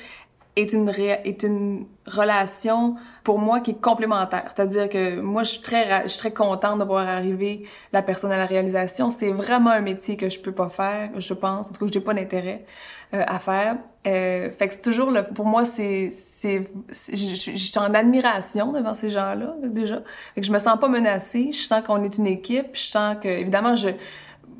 [0.57, 4.45] est une, ré- est une relation pour moi qui est complémentaire.
[4.53, 8.31] C'est-à-dire que moi, je suis très, je suis très contente de voir arriver la personne
[8.31, 9.11] à la réalisation.
[9.11, 11.69] C'est vraiment un métier que je peux pas faire, je pense.
[11.69, 12.65] En tout cas, j'ai pas d'intérêt
[13.13, 13.77] euh, à faire.
[14.07, 18.93] Euh, fait que c'est toujours le, pour moi, c'est, c'est, je suis en admiration devant
[18.93, 20.01] ces gens-là, déjà.
[20.33, 21.51] Fait que je me sens pas menacée.
[21.51, 22.67] Je sens qu'on est une équipe.
[22.73, 23.89] Je sens que, évidemment, je,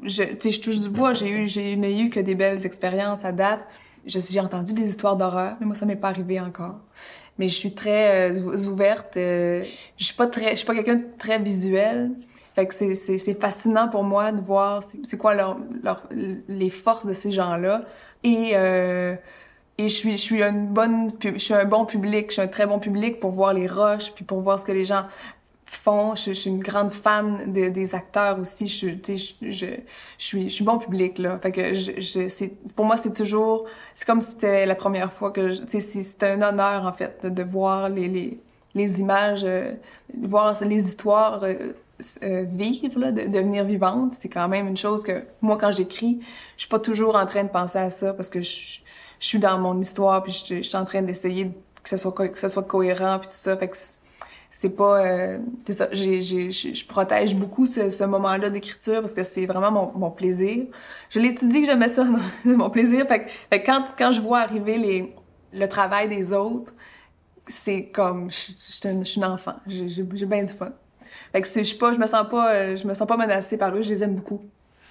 [0.03, 1.13] je, je touche du bois.
[1.13, 3.65] J'ai eu, j'ai eu que des belles expériences à date.
[4.07, 6.79] Je- J'ai entendu des histoires d'horreur, mais moi, ça m'est pas arrivé encore.
[7.37, 9.17] Mais je suis très euh, ouverte.
[9.17, 9.63] euh,
[9.97, 12.11] je suis pas très, je suis pas quelqu'un de très visuel.
[12.55, 16.01] Fait que c'est, fascinant pour moi de voir c'est, quoi leur, leur,
[16.47, 17.83] les forces de ces gens-là.
[18.23, 19.15] Et, euh,
[19.77, 22.47] et je suis, je suis une bonne, je suis un bon public, je suis un
[22.47, 25.03] très bon public pour voir les rushs, puis pour voir ce que les gens
[26.15, 28.67] Je, suis une grande fan de- des acteurs aussi.
[28.67, 29.65] Je, je, je,
[30.17, 31.39] suis, je suis bon public là.
[31.39, 35.49] Fait que je, pour moi c'est toujours, c'est comme si c'était la première fois que,
[35.49, 38.39] tu sais, c'est, c'est un honneur en fait de, voir les, les,
[38.75, 39.73] les images, euh,
[40.23, 41.73] voir les histoires euh,
[42.23, 44.13] euh, vivre, là, de, devenir vivante.
[44.13, 46.19] C'est quand même une chose que moi quand j'écris,
[46.55, 48.79] je suis pas toujours en train de penser à ça parce que je,
[49.19, 51.51] suis dans mon histoire puis je, suis en train d'essayer
[51.83, 51.97] que ce
[52.49, 53.55] soit cohérent puis tout ça.
[53.57, 53.77] Fait que
[54.49, 59.71] c'est- pas euh, c'est ça je protège beaucoup ce, moment-là d'écriture parce que c'est vraiment
[59.71, 60.65] mon, plaisir.
[61.09, 62.05] Je dit que j'aimais ça
[62.45, 63.07] c'est mon plaisir.
[63.07, 63.31] Fait, que-
[63.65, 65.15] quand quand je vois arriver les
[65.53, 66.73] le travail des autres
[67.47, 69.55] c'est comme je, suis un- enfant.
[69.67, 69.87] J'ai,
[70.25, 70.71] bien du fun.
[71.31, 73.57] Fait que je suis pas je me sens pas euh, je me sens pas menacée
[73.57, 74.41] par eux je les aime beaucoup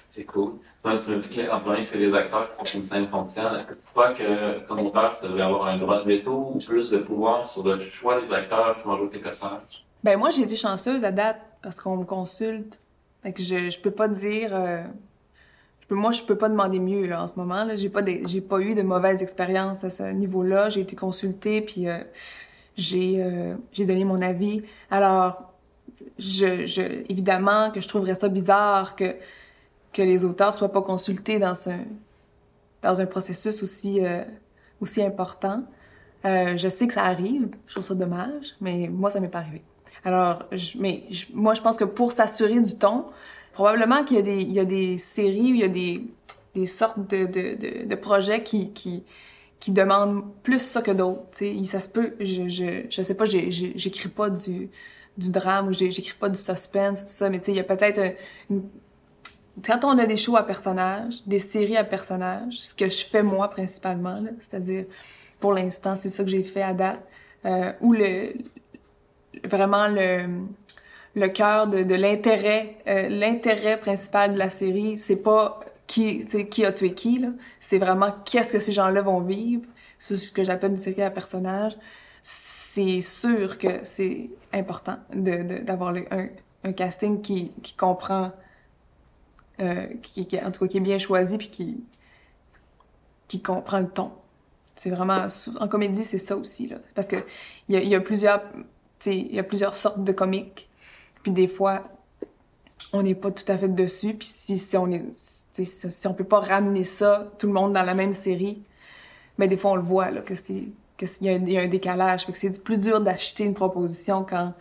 [0.09, 0.53] C'est cool.
[0.83, 3.55] Tu me dis que, premier, que c'est les acteurs qui font qu'une scène fonctionne.
[3.57, 6.59] Est-ce que tu crois que, comme auteur, tu devrais avoir un droit de veto ou
[6.59, 9.85] plus de pouvoir sur le choix des acteurs qui vont jouer tes personnages?
[10.05, 12.81] Ben moi j'ai été chanceuse à date parce qu'on me consulte.
[13.23, 14.83] Fait que je je peux pas dire euh,
[15.81, 18.23] je peux moi je peux pas demander mieux là en ce moment j'ai pas des-
[18.29, 21.99] j'ai pas eu de mauvaises expériences à ce niveau-là, j'ai été consultée puis euh,
[22.77, 24.63] j'ai euh, j'ai donné mon avis.
[24.91, 25.53] Alors
[26.19, 29.17] je je évidemment que je trouverais ça bizarre que
[29.97, 31.71] que les auteurs soient pas consultés dans ce
[32.83, 34.23] dans un processus aussi euh,
[34.83, 35.63] aussi important.
[36.25, 39.39] Euh, je sais que ça arrive, je trouve ça dommage, mais moi, ça m'est pas
[39.39, 39.63] arrivé.
[40.05, 40.45] Alors,
[40.79, 43.07] mais moi, je pense que pour s'assurer du ton,
[43.53, 46.05] probablement qu'il y a des, il y a des séries il y a des,
[46.55, 49.05] des sortes de, de, de, projets qui, qui,
[49.61, 51.25] qui demandent plus ça que d'autres.
[51.65, 54.69] Ça se peut, je, je, je sais pas, j'écris pas du,
[55.17, 58.13] du drame ou j'écris pas du suspense, tout ça, mais il y a peut-être un-
[58.51, 58.63] une,
[59.65, 63.23] quand on a des shows à personnages, des séries à personnages, ce que je fais
[63.23, 64.85] moi principalement, c'est-à-dire,
[65.41, 67.01] pour l'instant, c'est ça que j'ai fait à date,
[67.45, 68.33] euh, où le,
[69.45, 70.27] vraiment le,
[71.15, 76.65] le cœur de, de l'intérêt, euh, l'intérêt principal de la série, c'est pas qui, qui
[76.65, 77.25] a tué qui.
[77.61, 79.63] C'est vraiment qu'est-ce que ces gens-là vont vivre.
[79.99, 81.77] C'est ce que j'appelle une série à personnages.
[82.23, 86.29] C'est sûr que c'est important de, de- d'avoir le- un,
[86.65, 88.33] un casting qui, qui comprend,
[89.61, 91.85] euh, qui, qui- en tout cas, qui est bien choisi puis qui,
[93.29, 94.13] qui comprend le ton.
[94.75, 95.27] C'est vraiment,
[95.61, 96.77] en comédie, c'est ça aussi, là.
[96.95, 97.17] Parce que
[97.69, 98.43] il y y a plusieurs,
[99.07, 100.69] il y a plusieurs sortes de comiques.
[101.23, 101.85] Puis des fois,
[102.93, 104.15] on n'est pas tout à fait dessus.
[104.15, 107.83] Puis si, si on est, si on peut pas ramener ça, tout le monde dans
[107.83, 108.63] la même série,
[109.39, 111.63] mais des fois on le voit là que c'est, que c'est- il y, y a
[111.63, 112.27] un décalage.
[112.27, 114.55] Fait que c'est plus dur d'acheter une proposition quand,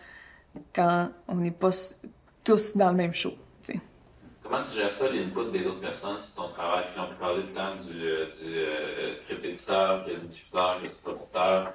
[0.73, 1.71] quand on n'est pas
[2.43, 3.33] tous dans le même show.
[4.45, 6.85] Comment tu gères ça, l'input des autres personnes sur ton travail?
[6.91, 11.73] Puis on peut parler le temps du, euh, euh, script éditeur, du diffuseur, du producteur.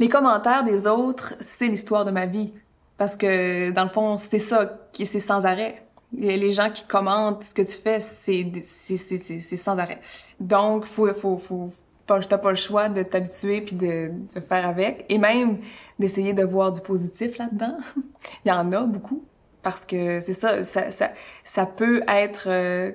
[0.00, 2.52] Les commentaires des autres, c'est l'histoire de ma vie.
[2.98, 5.86] Parce que, dans le fond, c'est ça, c'est sans arrêt.
[6.12, 10.00] Les gens qui commentent ce que tu fais, c'est sans arrêt.
[10.38, 11.66] Donc faut faut faut
[12.06, 14.12] pas t'as pas le choix de t'habituer puis de
[14.48, 15.58] faire avec et même
[15.98, 17.76] d'essayer de voir du positif là-dedans.
[18.44, 19.24] Il y en a beaucoup
[19.64, 21.12] parce que c'est ça, ça ça
[21.42, 22.92] ça peut être euh,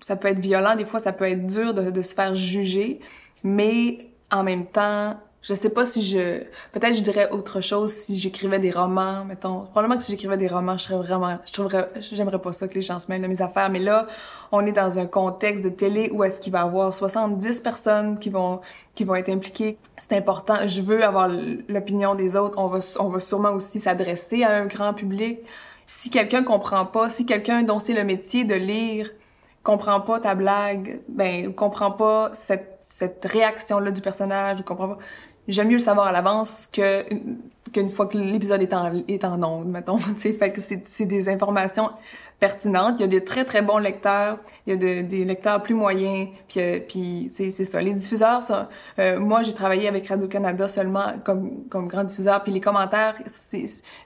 [0.00, 3.00] ça peut être violent des fois, ça peut être dur de, de se faire juger,
[3.44, 6.40] mais en même temps je sais pas si je
[6.72, 9.60] peut-être je dirais autre chose si j'écrivais des romans mettons.
[9.60, 12.74] Probablement que si j'écrivais des romans je serais vraiment je trouverais j'aimerais pas ça que
[12.74, 14.08] les gens se mêlent de mes affaires mais là
[14.50, 18.18] on est dans un contexte de télé où est-ce qu'il va y avoir 70 personnes
[18.18, 18.60] qui vont
[18.96, 19.78] qui vont être impliquées.
[19.96, 20.66] C'est important.
[20.66, 21.28] Je veux avoir
[21.68, 22.58] l'opinion des autres.
[22.58, 25.40] On va on va sûrement aussi s'adresser à un grand public
[25.86, 29.10] si quelqu'un comprend pas si quelqu'un dont c'est le métier de lire
[29.62, 34.98] comprend pas ta blague ben comprend pas cette cette réaction là du personnage, comprend pas
[35.48, 37.04] j'aime mieux le savoir à l'avance que
[37.72, 41.90] qu'une fois que l'épisode est en est en onde mettons fait que c'est des informations
[42.38, 44.38] pertinentes il y a des très très bons lecteurs.
[44.66, 46.28] Il y a de, des lecteurs plus moyens.
[46.48, 47.80] Puis euh, puis c'est ça.
[47.80, 48.68] Les diffuseurs ça
[48.98, 52.42] euh, moi j'ai travaillé avec Radio Canada seulement comme comme grand diffuseur.
[52.42, 53.14] Puis les commentaires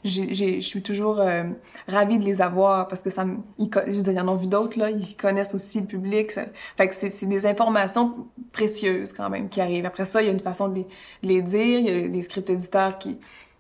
[0.05, 1.45] je suis toujours euh,
[1.89, 3.25] ravie de les avoir parce que ça
[3.59, 4.91] ils, je en ont vu d'autres là.
[4.91, 6.31] Ils connaissent aussi le public.
[6.31, 6.45] Ça,
[6.77, 9.87] fait que c'est des informations précieuses quand même qui arrivent.
[9.87, 10.87] Après ça il y a une façon de les,
[11.23, 11.81] de les dire.
[11.81, 13.19] Il y a les script éditeurs qui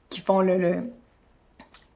[0.08, 0.82] qui font le, le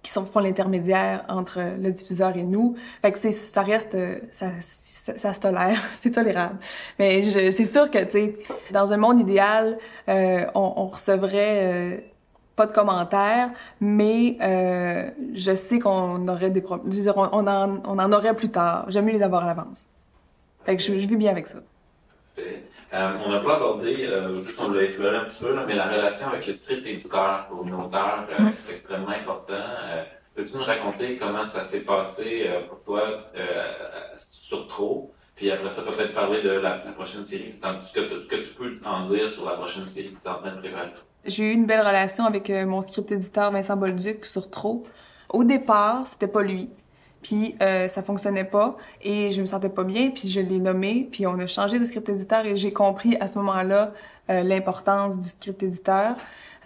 [0.05, 2.77] qui sont, font l'intermédiaire entre le diffuseur et nous.
[3.03, 3.97] Fait que ça reste,
[4.31, 6.59] ça, ça, ça se tolère, c'est tolérable.
[6.99, 8.39] Mais c'est sûr que, tu sais,
[8.71, 9.79] dans un monde idéal,
[10.09, 11.97] euh, on, on, recevrait euh,
[12.55, 13.51] pas de commentaires,
[13.81, 16.93] mais euh, je sais qu'on aurait des problèmes.
[17.17, 18.85] On, on, en, on en aurait plus tard.
[18.89, 19.89] J'aime mieux les avoir à l'avance.
[20.65, 21.59] Fait que je, je vis bien avec ça.
[22.95, 25.75] Euh, on n'a pas abordé, euh, juste on l'a effleuré un petit peu, là, mais
[25.75, 28.53] la relation avec le script éditeur pour une auteur, euh, mm.
[28.53, 29.65] c'est extrêmement important.
[30.35, 33.31] Peux-tu nous raconter comment ça s'est passé pour toi
[34.19, 35.13] sur Trop?
[35.35, 38.79] Puis après ça, peut-être parler de la, la prochaine série, ce que, que, tu peux
[38.85, 40.91] en dire sur la prochaine série que tu es en train de préparer.
[41.25, 44.85] J'ai eu une belle relation avec mon script éditeur Vincent Bolduc sur Trop.
[45.31, 46.71] Au départ, c'était pas lui
[47.25, 51.09] puis euh, ça fonctionnait pas et je me sentais pas bien puis je l'ai nommé
[51.11, 53.93] puis on a changé de script éditeur et j'ai compris à ce moment-là
[54.31, 56.17] euh, l'importance du script éditeur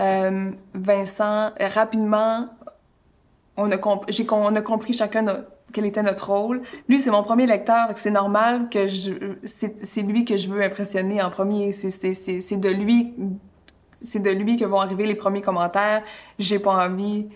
[0.00, 2.48] euh, Vincent rapidement
[3.56, 3.76] on a
[4.08, 5.24] j'ai on a compris chacun
[5.70, 6.62] quel était notre rôle.
[6.88, 9.12] Lui, c'est mon premier lecteur, c'est normal que je,
[9.44, 11.72] c'est lui que je veux impressionner en premier.
[11.72, 13.12] C'est de lui,
[14.00, 16.02] c'est de lui que vont arriver les premiers commentaires.
[16.38, 17.28] J'ai pas envie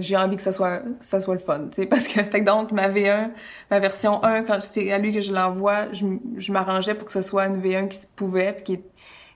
[0.00, 3.30] j'ai envie que ça soit ça soit le fun, tu parce que donc ma V1,
[3.70, 6.06] ma version 1 quand c'est à lui que je l'envoie, je,
[6.36, 8.80] je m'arrangeais pour que ce soit une V1 qui se pouvait puis qui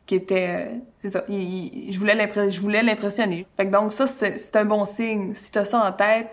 [0.06, 3.46] qui était euh, c'est ça, je voulais je voulais l'impressionner.
[3.56, 6.28] Fait que donc ça c'est un bon signe si tu as ça en tête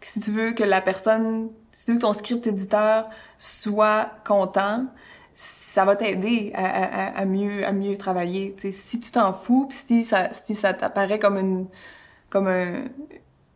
[0.00, 3.08] si tu veux que la personne si tu veux que ton script éditeur
[3.38, 4.86] soit content,
[5.34, 8.54] ça va t'aider à, mieux à mieux travailler.
[8.58, 11.66] si tu t'en fous, puis si ça si ça t'apparaît comme une
[12.30, 12.84] comme un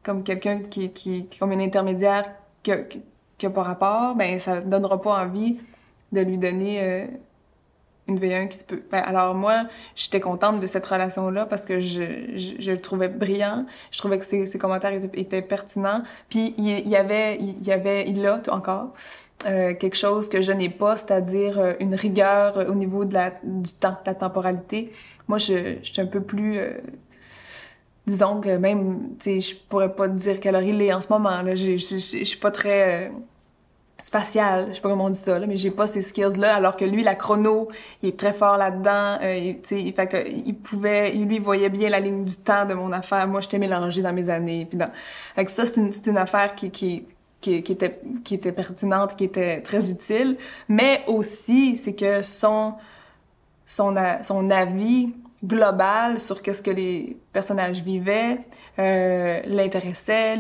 [0.03, 2.25] comme quelqu'un qui, qui, comme un intermédiaire
[2.62, 2.77] qui a,
[3.39, 5.59] qui a pas rapport, ben ça donnera pas envie
[6.12, 7.07] de lui donner euh,
[8.07, 8.83] une V1 qui se peut.
[8.91, 9.64] Ben, alors moi,
[9.95, 12.03] j'étais contente de cette relation-là parce que je,
[12.37, 13.66] je, je, le trouvais brillant.
[13.91, 16.03] Je trouvais que ses, ses commentaires étaient, pertinents.
[16.29, 18.93] Puis il, y avait, il y avait, il a encore
[19.47, 23.33] euh, quelque chose que je n'ai pas, c'est-à-dire euh, une rigueur au niveau de la,
[23.43, 24.93] du temps, de la temporalité.
[25.29, 26.79] Moi, je, je suis un peu plus euh,
[28.07, 31.01] disons que même, tu sais, je pourrais pas te dire quelle heure il est en
[31.01, 31.43] ce moment.
[31.43, 33.11] Là, je suis pas très euh,
[33.99, 36.55] spatiale, je sais pas comment on dit ça, là, mais j'ai pas ces skills-là.
[36.55, 37.69] Alors que lui, la chrono,
[38.03, 39.19] il est très fort là-dedans.
[39.23, 42.75] Euh, tu sais, fait que il pouvait, lui, voyait bien la ligne du temps de
[42.75, 43.27] mon affaire.
[43.27, 44.67] Moi, j'étais mélangée dans mes années.
[44.69, 44.91] Puis dans,
[45.35, 47.07] fait que ça, c'est une, une affaire qui, qui
[47.41, 50.39] qui, qui, était qui était pertinente, qui était très utile,
[50.69, 52.75] mais aussi c'est que son
[53.67, 55.13] son son avis
[55.45, 58.41] global sur qu'est-ce que les personnages vivaient,
[58.79, 60.37] euh, l'intéressait,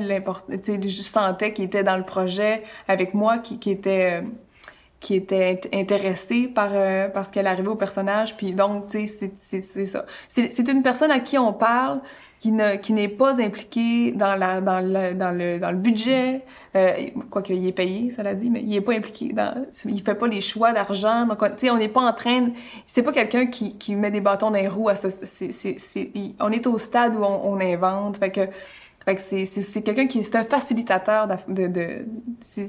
[0.62, 4.26] sais, je sentais qu'il était dans le projet avec moi, qui, qui était euh,
[5.04, 9.30] qui était intéressé par euh, par ce qu'elle arrivait au personnage, puis donc tu sais
[9.36, 10.06] c'est c'est ça.
[10.28, 12.00] C'est une personne à qui on parle
[12.38, 16.42] qui ne qui n'est pas impliqué dans la dans le dans le dans le budget.
[16.74, 16.92] Euh,
[17.30, 20.26] quoi qu'il est payé cela dit mais il est pas impliqué dans il fait pas
[20.26, 21.26] les choix d'argent.
[21.26, 22.48] Donc tu sais on n'est pas en train
[22.86, 26.10] c'est pas quelqu'un qui qui met des bâtons dans les roues à ce c'est c'est
[26.40, 28.16] on est au stade où on, on invente.
[28.16, 28.48] Fait que
[29.04, 32.06] Fait que c'est, quelqu'un qui c'est un facilitateur de, de,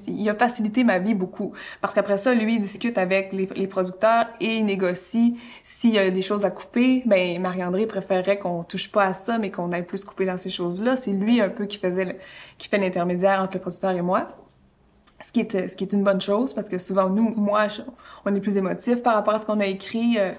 [0.08, 1.54] il a facilité ma vie beaucoup.
[1.82, 5.40] Parce qu'après ça lui il discute avec les, les producteurs et il négocie.
[5.64, 9.38] S'il y a des choses à couper ben Marie-André préférerait qu'on touche pas à ça
[9.38, 10.96] mais qu'on aille plus couper dans ces choses-là.
[10.96, 12.18] C'est lui un peu qui faisait
[12.58, 14.28] qui fait l'intermédiaire entre le producteur et moi.
[15.26, 17.68] Ce qui est ce qui est une bonne chose parce que souvent nous moi
[18.26, 20.34] on est plus émotif par rapport à ce qu'on a écrit euh,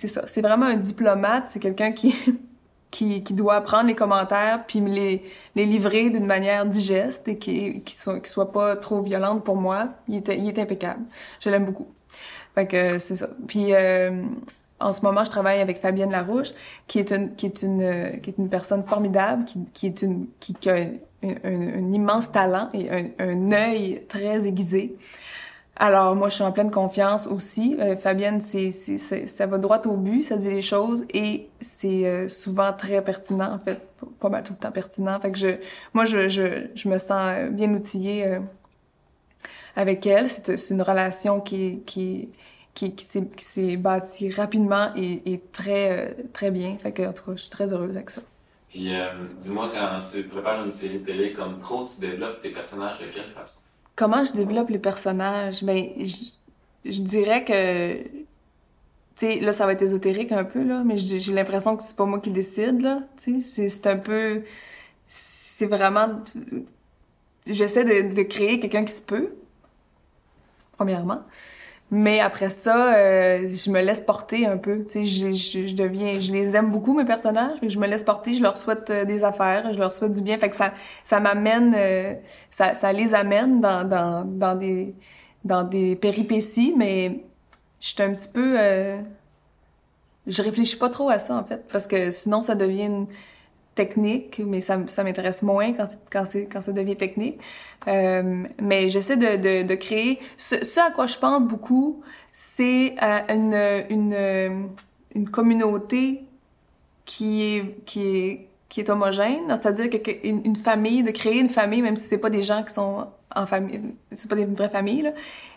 [0.00, 0.22] c'est ça.
[0.26, 1.44] C'est vraiment un diplomate.
[1.48, 2.14] C'est quelqu'un qui
[2.90, 5.22] qui, qui doit prendre les commentaires puis me les,
[5.54, 9.56] les livrer d'une manière digeste et qui, qui, soit, qui soit pas trop violente pour
[9.56, 9.90] moi.
[10.08, 11.02] Il est, il est impeccable.
[11.40, 11.88] Je l'aime beaucoup.
[12.54, 13.28] Fait que c'est ça.
[13.46, 14.22] Puis euh,
[14.80, 16.52] en ce moment, je travaille avec Fabienne Larouche,
[16.88, 20.26] qui est une, qui est une, qui est une personne formidable, qui, qui est une,
[20.40, 20.88] qui, qui a un,
[21.22, 24.96] un, un, immense talent et un, un œil très aiguisé.
[25.82, 27.74] Alors moi, je suis en pleine confiance aussi.
[27.80, 32.28] Euh, Fabienne, c'est, ça va droit au but, ça dit les choses et c'est euh,
[32.28, 33.80] souvent très pertinent, en fait,
[34.20, 35.18] pas mal tout le temps pertinent.
[35.20, 35.56] Fait je,
[35.94, 38.40] moi, je, je, me sens bien outillée euh,
[39.74, 40.28] avec elle.
[40.28, 42.28] C'est, une relation qui, qui,
[42.74, 46.76] qui, qui, s'est, bâtie rapidement et, et très, très bien.
[46.82, 48.20] Fait en tout cas, je suis très heureuse avec ça.
[48.68, 48.92] Puis,
[49.40, 53.06] dis-moi, quand tu prépares une série de télé comme Trop, tu développes tes personnages de
[53.06, 53.60] quelle façon?
[54.00, 55.62] Comment je développe les personnages?
[55.62, 55.90] Ben,
[56.86, 58.02] je, dirais que...
[58.02, 61.96] Tu sais, là, ça va être ésotérique un peu, là, mais j'ai l'impression que c'est
[61.96, 63.02] pas moi qui décide, là.
[63.18, 64.42] C'est un peu...
[65.06, 66.22] C'est vraiment...
[67.46, 69.34] J'essaie de, de créer quelqu'un qui se peut,
[70.78, 71.20] premièrement.
[71.92, 74.84] Mais après ça, euh, je me laisse porter un peu.
[74.84, 77.86] Tu sais, je, je, je, deviens, je les aime beaucoup mes personnages, mais je me
[77.88, 78.34] laisse porter.
[78.34, 80.38] Je leur souhaite euh, des affaires, je leur souhaite du bien.
[80.38, 80.72] Fait que ça,
[81.02, 82.14] ça m'amène, euh,
[82.48, 84.94] ça, ça les amène dans, dans, dans des,
[85.44, 86.74] dans des péripéties.
[86.76, 87.24] Mais
[87.80, 89.00] je suis un petit peu, euh,
[90.26, 93.06] je réfléchis pas trop à ça en fait, parce que sinon ça devient une,
[93.84, 97.38] technique, mais ça, m'intéresse moins quand, quand, quand ça devient technique.
[97.88, 100.18] Euh, mais j'essaie de, créer...
[100.36, 103.82] Ce, à quoi je pense beaucoup, c'est euh,
[105.14, 106.24] une, communauté
[107.06, 111.82] qui est, qui est, qui est homogène, c'est-à-dire qu'une une famille, de créer une famille,
[111.82, 113.80] même si c'est pas des gens qui sont en famille,
[114.12, 115.12] c'est pas des vraies familles,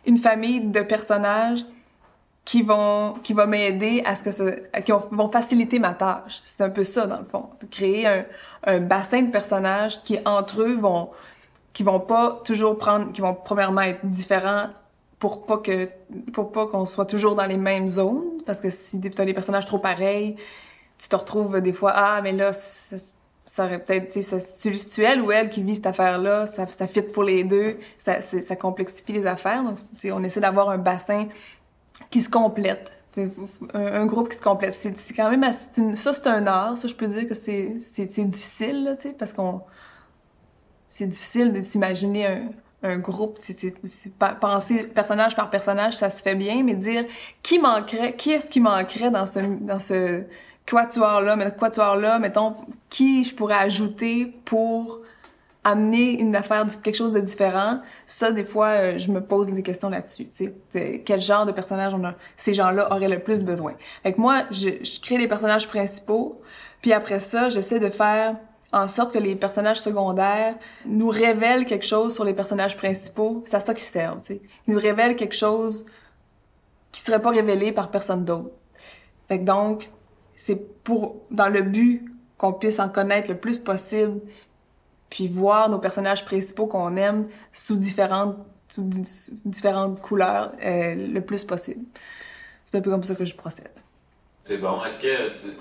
[0.06, 1.66] une famille de personnages
[2.46, 6.42] qui vont qui va m'aider à ce que ça qui vont faciliter ma tâche.
[6.44, 8.26] C'est un peu ça dans le fond, créer un,
[8.66, 11.10] un bassin de personnages qui entre eux vont
[11.72, 14.68] qui vont pas toujours prendre qui vont premièrement être différents
[15.20, 15.88] pour pas que
[16.34, 18.42] pour pas qu'on soit toujours dans les mêmes zones.
[18.46, 20.36] Parce que si tu as des personnages trop pareils,
[20.98, 22.98] tu te retrouves des fois ah mais là ça,
[23.46, 26.66] ça aurait peut-être tu sais c'est elle ou elle qui vit cette affaire là, ça
[26.68, 29.64] ça fit pour les deux, ça ça complexifie les affaires.
[29.64, 29.78] Donc
[30.12, 31.28] on essaie d'avoir un bassin
[32.14, 32.94] qui se complètent.
[33.74, 34.76] Un, groupe qui se complète.
[34.76, 35.44] C'est quand même
[35.96, 36.78] ça c'est un art.
[36.78, 39.62] Ça je peux dire que c'est difficile là, parce qu'on
[40.88, 42.42] c'est difficile de s'imaginer un,
[42.84, 43.40] un groupe.
[44.40, 47.04] Penser personnage par personnage, ça se fait bien, mais dire
[47.42, 50.24] qui manquerait, qui est-ce qui manquerait dans ce dans ce
[50.68, 52.54] quatuor là, quatuor là, mettons
[52.92, 55.02] qui je pourrais ajouter pour
[55.64, 59.64] amener une affaire, quelque chose de différent, ça, des fois, euh, je me pose des
[59.64, 60.28] questions là-dessus.
[60.34, 63.74] Tu sais, quel genre de personnage on a, ces gens-là auraient le plus besoin.
[64.04, 64.70] Fait que moi, je,
[65.02, 66.42] crée les personnages principaux,
[66.82, 68.36] puis après ça, j'essaie de faire
[68.74, 70.56] en sorte que les personnages secondaires
[70.86, 73.44] nous révèlent quelque chose sur les personnages principaux.
[73.46, 74.42] C'est à ça qu'ils servent, tu sais.
[74.68, 75.86] Ils nous révèlent quelque chose
[76.92, 78.52] qui serait pas révélé par personne d'autre.
[79.28, 79.90] Fait que donc,
[80.36, 82.04] c'est pour, dans le but
[82.38, 84.20] qu'on puisse en connaître le plus possible,
[85.14, 88.42] puis voir nos personnages principaux qu'on aime sous différentes
[90.02, 91.86] couleurs euh, le plus possible.
[92.66, 93.70] C'est un peu comme ça que je procède.
[94.42, 94.84] C'est bon.
[94.84, 95.54] Est-ce que tu,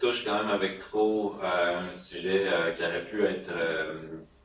[0.00, 3.50] touches quand même avec trop euh, un sujet euh, qui aurait pu être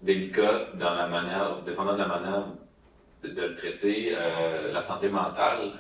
[0.02, 2.48] délicat dans la manière, dépendant de la manière
[3.24, 5.72] de, le traiter, euh, la santé mentale?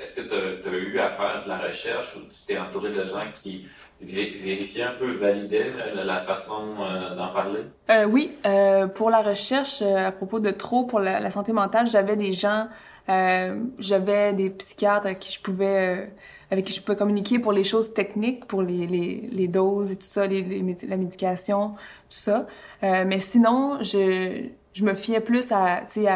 [0.00, 3.06] Est-ce que tu as, eu à faire de la recherche ou tu t'es entouré de
[3.06, 3.66] gens qui
[4.04, 7.60] vérifier un peu, valider la, façon euh, d'en parler?
[7.90, 11.86] Euh, oui, euh, pour la recherche euh, à propos de trop pour la, santé mentale,
[11.86, 12.68] j'avais des gens,
[13.08, 16.12] euh, j'avais des psychiatres avec qui je pouvais,
[16.50, 20.26] avec qui je pouvais communiquer pour les choses techniques, pour les, doses et tout ça,
[20.26, 20.42] les,
[20.88, 21.74] la médication,
[22.08, 22.46] tout ça.
[22.82, 26.06] mais sinon, je je me fiais plus à, sais,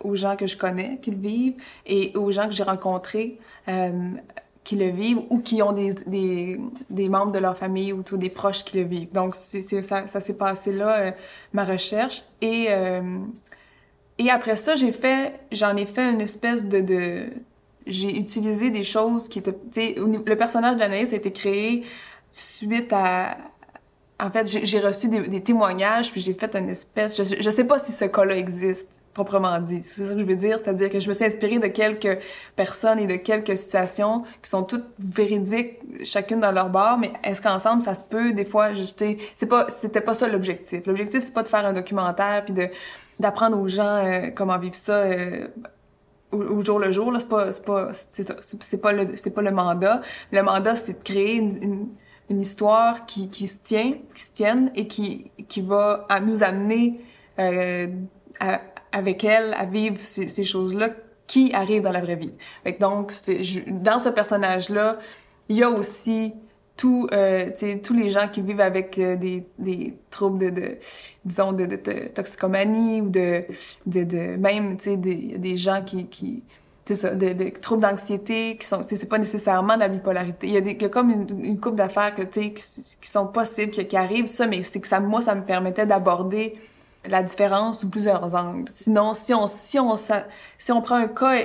[0.00, 3.38] aux gens que je connais qui le vivent et aux gens que j'ai rencontrés
[4.68, 5.94] qui le vivent ou qui ont des,
[6.90, 9.10] des, membres de leur famille ou des proches qui le vivent.
[9.12, 11.10] Donc, ça, ça s'est passé là, euh,
[11.54, 12.22] ma recherche.
[12.42, 13.16] Et, euh,
[14.18, 17.30] et après ça, j'ai fait, j'en ai fait une espèce de,
[17.86, 21.84] j'ai utilisé des choses qui étaient, le personnage d'Anaïs a été créé
[22.30, 23.38] suite à,
[24.20, 27.16] en fait, j'ai reçu des, des, témoignages, puis j'ai fait une espèce...
[27.16, 29.58] Je, je sais pas si ce cas-là existe, proprement.
[29.64, 30.60] C'est ça que je veux dire.
[30.60, 32.18] C'est-à-dire que je me suis inspirée de quelques
[32.54, 37.42] personnes et de quelques situations qui sont toutes véridiques, chacune dans leur bord, mais est-ce
[37.42, 39.04] qu'ensemble, ça se peut, des fois, juste...
[39.34, 39.66] C'est pas...
[39.68, 40.86] C'était pas ça l'objectif.
[40.86, 42.68] L'objectif, c'est pas de faire un documentaire, puis de
[43.18, 44.92] d'apprendre aux gens euh, comment vivre ça...
[44.92, 45.48] Euh,
[46.30, 49.30] au, jour le jour là c'est pas c'est pas c'est ça c'est pas le c'est
[49.30, 51.88] pas le mandat le mandat c'est de créer une
[52.30, 56.42] une histoire qui, qui se tient, qui se tienne et qui, qui va à nous
[56.42, 57.00] amener
[57.38, 57.86] euh,
[58.98, 60.90] avec elle à vivre ces, choses-là
[61.26, 62.32] qui arrivent dans la vraie vie.
[62.80, 63.12] Donc,
[63.68, 64.98] dans ce personnage-là,
[65.48, 66.34] il y a aussi
[66.84, 67.50] euh,
[67.82, 70.78] tous les gens qui vivent avec euh, des, troubles de,
[71.24, 71.66] disons, de,
[72.08, 73.44] toxicomanie ou de,
[74.36, 76.42] même, des, gens qui, qui
[77.60, 80.46] troubles d'anxiété qui sont, c'est pas nécessairement de la bipolarité.
[80.46, 82.54] Il y a, comme une, une coupe d'affaires qui,
[83.02, 86.56] sont possibles, qui, qui arrivent, ça, mais c'est que ça, moi, ça me permettait d'aborder
[87.04, 88.68] la différence sous plusieurs angles.
[88.70, 91.36] Sinon, si on, si on, si on prend un cas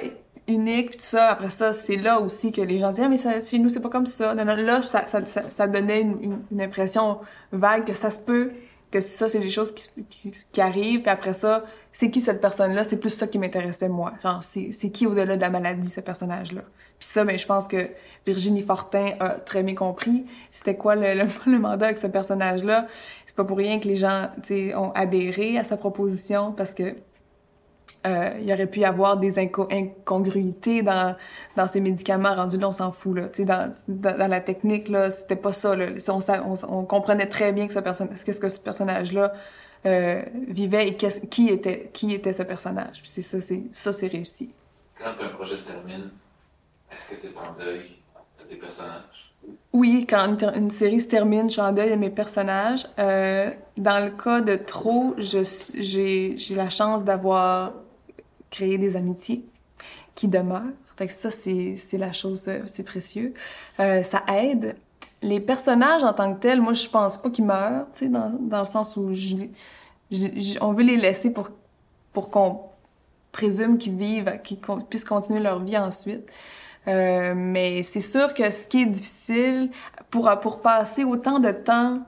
[0.48, 3.60] unique, tout ça, après ça, c'est là aussi que les gens disent, ah, mais chez
[3.60, 4.34] nous, c'est pas comme ça.
[4.34, 7.20] Là, ça, donnait une, impression
[7.52, 8.52] vague que ça se peut
[8.92, 12.84] que ça, c'est des choses qui, arrivent, puis après ça, c'est qui cette personne-là?
[12.84, 14.14] C'est plus ça qui m'intéressait, moi.
[14.22, 16.62] Genre, c'est, c'est qui au-delà de la maladie, ce personnage-là?
[17.00, 17.90] Puis ça, ben, je pense que
[18.28, 22.86] Virginie Fortin a très bien compris c'était quoi le, le, mandat avec ce personnage-là.
[23.34, 26.76] C'est pas pour rien que les gens, tu sais, ont adhéré à sa proposition, parce
[26.76, 26.96] que
[28.06, 31.16] euh, il y aurait pu y avoir des incongruités dans,
[31.56, 33.18] dans ces médicaments rendus là, on s'en fout.
[33.18, 33.30] Là.
[33.40, 35.76] Dans, dans, dans la technique, là, c'était pas ça.
[35.76, 35.88] Là.
[36.68, 37.80] On, comprenait très bien que ce
[38.24, 39.34] qu'est-ce que ce personnage-là
[39.88, 43.02] euh, vivait et qui était, qui était ce personnage.
[43.02, 44.54] Puis c'est ça, c'est, ça, c'est réussi.
[44.96, 46.12] Quand un projet se termine,
[46.92, 47.96] est-ce que tu es en deuil
[48.38, 49.33] de tes personnages?
[49.74, 52.86] Oui, quand une, série se termine, je suis en deuil de mes personnages.
[53.00, 57.74] Euh, dans le cas de Trop, j'ai, la chance d'avoir
[58.52, 59.44] créer des amitiés
[60.14, 60.62] qui demeurent.
[60.96, 63.34] Fait ça, c'est, la chose, euh, c'est précieux.
[63.80, 64.76] Euh, ça aide.
[65.24, 68.96] Les personnages en tant que tels, moi, je pense pas qu'ils meurent, dans, le sens
[68.96, 69.12] où
[70.62, 72.60] on veut les laisser pour qu'on
[73.32, 76.30] présume qu'ils vivent, qu'ils puissent continuer leur vie ensuite.
[76.88, 79.70] Euh, mais c'est sûr que ce qui est difficile,
[80.10, 82.02] pour, pour passer autant de temps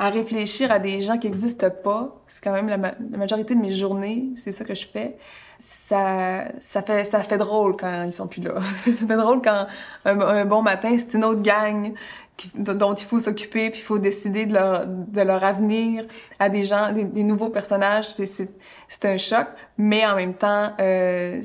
[0.00, 2.16] à réfléchir à des gens qui n'existent pas.
[2.26, 5.18] C'est quand même la, la, majorité de mes journées, c'est ça que je fais.
[5.58, 8.54] Ça, ça fait, ça fait drôle quand ils sont plus là.
[8.84, 9.66] ça fait drôle quand
[10.06, 11.92] un, bon matin, c'est une autre gang
[12.38, 16.04] qui, dont il faut s'occuper, puis il faut décider de leur, de leur avenir
[16.38, 18.08] à des gens, des, des nouveaux personnages.
[18.08, 21.42] C'est, un choc, mais en même temps, euh,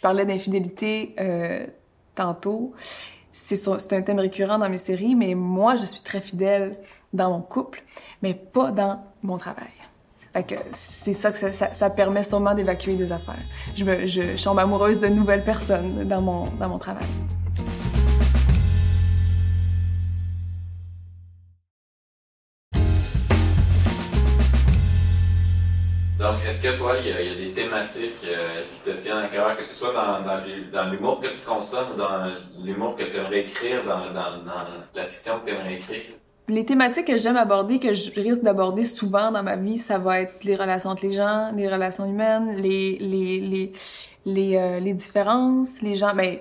[0.00, 1.66] je parlais d'infidélité euh,
[2.14, 2.72] tantôt.
[3.32, 6.78] C'est, un thème récurrent dans mes séries, mais moi, je suis très fidèle
[7.12, 7.82] dans mon couple,
[8.22, 9.68] mais pas dans mon travail.
[10.32, 13.44] Fait que c'est ça que ça, permet sûrement d'évacuer des affaires.
[13.76, 17.04] Je, me, tombe amoureuse de nouvelles personnes dans mon, dans mon travail.
[26.48, 29.64] Est-ce que toi, il y, a, des thématiques euh, qui te tiennent à cœur, que
[29.64, 34.12] ce soit dans, l'humour que tu consommes ou dans l'humour que tu aimerais écrire, dans,
[34.94, 36.02] la fiction que tu aimerais écrire?
[36.48, 40.20] Les thématiques que j'aime aborder, que je risque d'aborder souvent dans ma vie, ça va
[40.20, 43.72] être les relations entre les gens, les relations humaines, les les les
[44.26, 46.38] les, euh, différences, les gens, ben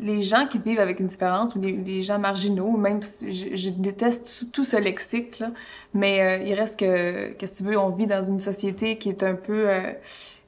[0.00, 4.64] les gens qui vivent avec une différence ou les, gens marginaux, même je, déteste tout,
[4.64, 5.50] ce lexique là,
[5.94, 9.08] mais euh, il reste que qu'est-ce que tu veux, on vit dans une société qui
[9.10, 9.92] est un peu euh,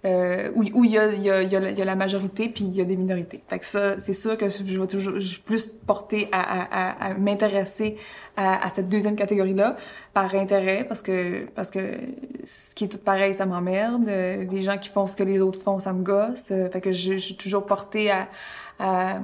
[0.05, 2.85] euh, où, il, y a, y a, y a, la majorité puis il y a
[2.85, 3.41] des minorités.
[3.49, 7.97] Fait que ça, c'est sûr que je vais toujours je suis plus portée à, m'intéresser
[8.37, 9.77] à, cette deuxième catégorie-là
[10.13, 11.99] par intérêt parce que parce que
[12.45, 14.07] ce qui est tout pareil, ça m'emmerde.
[14.07, 16.49] Les gens qui font ce que les autres font, ça me gosse.
[16.49, 19.21] Fait que je, je suis toujours portée à,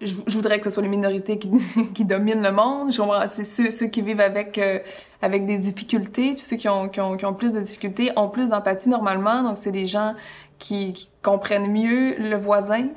[0.00, 1.48] je, voudrais que ce soit les minorités qui,
[2.04, 2.90] dominent le monde.
[3.28, 4.78] C'est ceux, qui vivent avec euh,
[5.22, 8.88] avec des difficultés, puis ceux qui ont, qui ont, plus de difficultés ont plus d'empathie
[8.88, 9.42] normalement.
[9.42, 10.14] Donc c'est des gens
[10.58, 12.88] qui, comprennent mieux le voisin.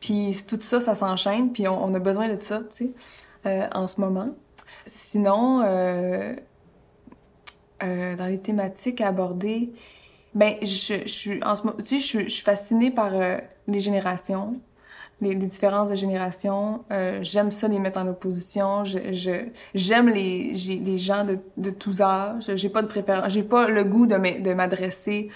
[0.00, 1.52] Puis tout ça, ça s'enchaîne.
[1.52, 2.90] Puis on, a besoin de ça, tu sais,
[3.46, 4.30] euh, en ce moment.
[4.86, 6.34] Sinon, euh,
[7.80, 9.72] dans les thématiques à aborder,
[10.34, 13.12] ben je, en ce moment, tu je, suis fascinée par
[13.68, 14.56] les générations
[15.20, 16.84] les, différences de génération.
[16.90, 18.84] Euh, j'aime ça les mettre en opposition.
[18.84, 22.50] J'aime les gens de, tous âges.
[22.54, 23.32] J'ai pas de préférence.
[23.32, 25.30] J'ai pas le goût de m'adresser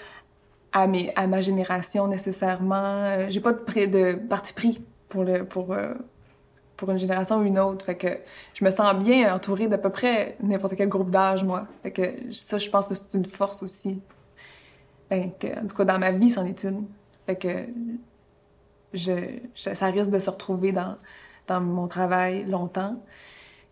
[0.73, 0.87] à
[1.27, 2.75] ma génération nécessairement.
[2.75, 4.81] Euh, j'ai pas de parti pris
[5.15, 7.85] euh, pour une génération ou une autre.
[7.85, 8.07] Fait que
[8.53, 11.67] je me sens bien entourée d'à peu près n'importe quel groupe d'âge, moi.
[11.83, 12.01] Fait que
[12.31, 14.01] ça, je pense que c'est une force aussi.
[15.09, 16.85] Ben, que, en tout cas, dans ma vie, c'en est une.
[17.25, 17.49] Fait que
[18.93, 19.11] je,
[19.55, 20.97] je- ça risque de se retrouver dans,
[21.47, 22.95] dans mon travail longtemps.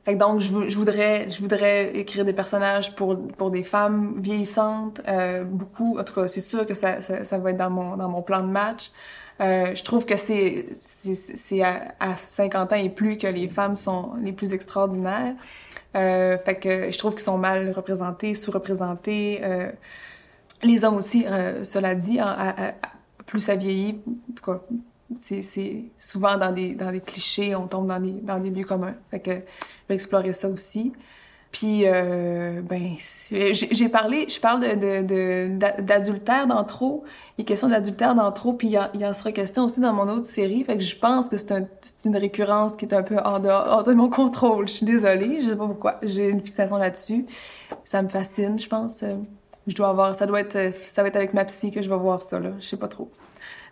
[0.05, 4.15] Fait que donc, je, je voudrais, je voudrais écrire des personnages pour, pour des femmes
[4.21, 5.99] vieillissantes, euh, beaucoup.
[5.99, 8.21] En tout cas, c'est sûr que ça, ça, ça va être dans mon, dans mon
[8.21, 8.91] plan de match.
[9.41, 13.75] Euh, je trouve que c'est, c'est, à, à 50 ans et plus que les femmes
[13.75, 15.35] sont les plus extraordinaires.
[15.95, 19.39] Euh, fait que je trouve qu'ils sont mal représentés, sous-représentés.
[19.43, 19.71] Euh,
[20.63, 22.73] les hommes aussi, euh, cela dit, en- à-
[23.25, 24.61] plus ça vieillit, en tout cas,
[25.19, 28.95] c'est, souvent dans des, dans des clichés, on tombe dans des, dans des lieux communs.
[29.11, 29.37] Fait que je
[29.89, 30.93] vais explorer ça aussi.
[31.51, 32.91] Puis, euh, ben,
[33.31, 37.03] j'ai parlé, je parle de, de, de- d'a- d'adultère dans trop.
[37.37, 40.07] Il est question d'adultère dans trop, puis il y, en- sera question aussi dans mon
[40.09, 40.63] autre série.
[40.63, 41.67] Fait que je pense que c'est un,
[42.05, 44.67] une récurrence qui est un peu hors de, hors de mon contrôle.
[44.67, 45.99] Je suis désolée, je sais pas pourquoi.
[46.03, 47.25] J'ai une fixation là-dessus.
[47.83, 49.01] Ça me fascine, je pense.
[49.01, 49.15] Euh,
[49.65, 51.97] Je dois avoir, ça doit être, ça va être avec ma psy que je vais
[51.97, 52.51] voir ça, là.
[52.59, 53.09] Je sais pas trop.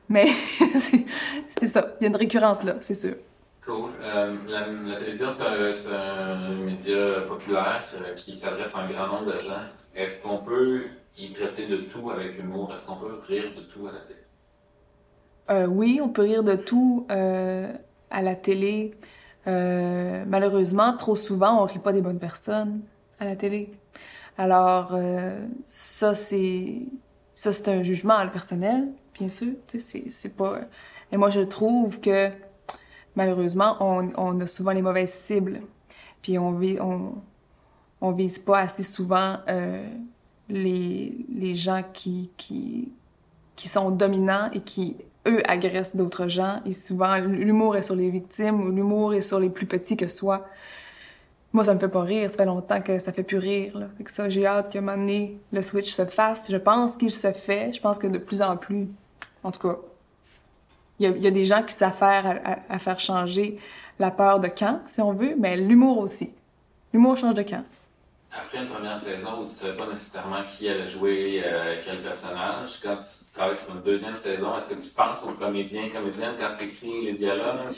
[0.09, 0.27] Mais
[1.47, 1.95] c'est ça.
[1.99, 3.15] Il y a une récurrence là, c'est sûr.
[3.65, 3.89] Cool.
[4.01, 7.83] Euh, la, la télévision, c'est un, média populaire
[8.15, 9.63] qui, qui s'adresse à un grand nombre de gens.
[9.93, 10.83] Est-ce qu'on peut
[11.17, 12.71] y traiter de tout avec humour?
[12.73, 14.19] Est-ce qu'on peut rire de tout à la télé?
[15.49, 17.71] Euh, oui, on peut rire de tout euh,
[18.09, 18.93] à la télé.
[19.47, 22.81] Euh, malheureusement, trop souvent, on rit pas des bonnes personnes
[23.19, 23.71] à la télé.
[24.37, 26.81] Alors, euh, ça, c'est
[27.33, 28.87] ça, c'est un jugement le personnel,
[29.17, 29.53] bien sûr.
[29.67, 30.61] C'est pas.
[31.11, 32.29] Et moi, je trouve que
[33.15, 35.61] malheureusement, on, on a souvent les mauvaises cibles.
[36.21, 37.15] Puis on vise, on,
[38.01, 39.83] on vise pas assez souvent euh,
[40.49, 42.91] les, les gens qui, qui,
[43.55, 44.97] qui sont dominants et qui,
[45.27, 46.61] eux, agressent d'autres gens.
[46.65, 50.07] Et souvent, l'humour est sur les victimes ou l'humour est sur les plus petits que
[50.07, 50.45] soi.
[51.53, 52.29] Moi, ça me fait pas rire.
[52.29, 53.79] Ça fait longtemps que ça fait plus rire.
[53.79, 53.87] Là.
[53.97, 56.51] Fait que ça, j'ai hâte qu'à un moment donné, le switch se fasse.
[56.51, 57.73] Je pense qu'il se fait.
[57.73, 58.89] Je pense que de plus en plus,
[59.43, 59.77] en tout cas,
[60.99, 63.59] il y a, il y a des gens qui s'affairent à, à- à faire changer
[63.99, 66.31] la peur de camp, si on veut, mais l'humour aussi.
[66.93, 67.63] L'humour change de camp.
[68.31, 72.03] Après une première saison où tu ne savais pas nécessairement qui allait jouer euh, quel
[72.03, 76.35] personnage, quand tu travailles sur une deuxième saison, est-ce que tu penses aux comédiens, comédiennes
[76.39, 77.69] quand tu écris les dialogues?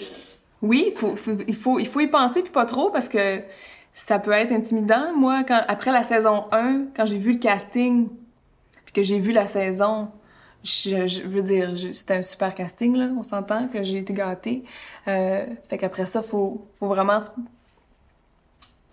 [0.62, 3.42] Oui, faut, faut- il, faut, il faut y penser, puis pas trop, parce que
[3.94, 5.14] ça peut être intimidant.
[5.16, 8.10] Moi, quand, après la saison 1, quand j'ai vu le casting,
[8.86, 10.10] puis que j'ai vu la saison,
[10.64, 14.64] je, je veux dire, c'était un super casting, là, on s'entend, que j'ai été gâtée.
[15.08, 17.30] Euh, fait qu'après ça, faut, faut vraiment se,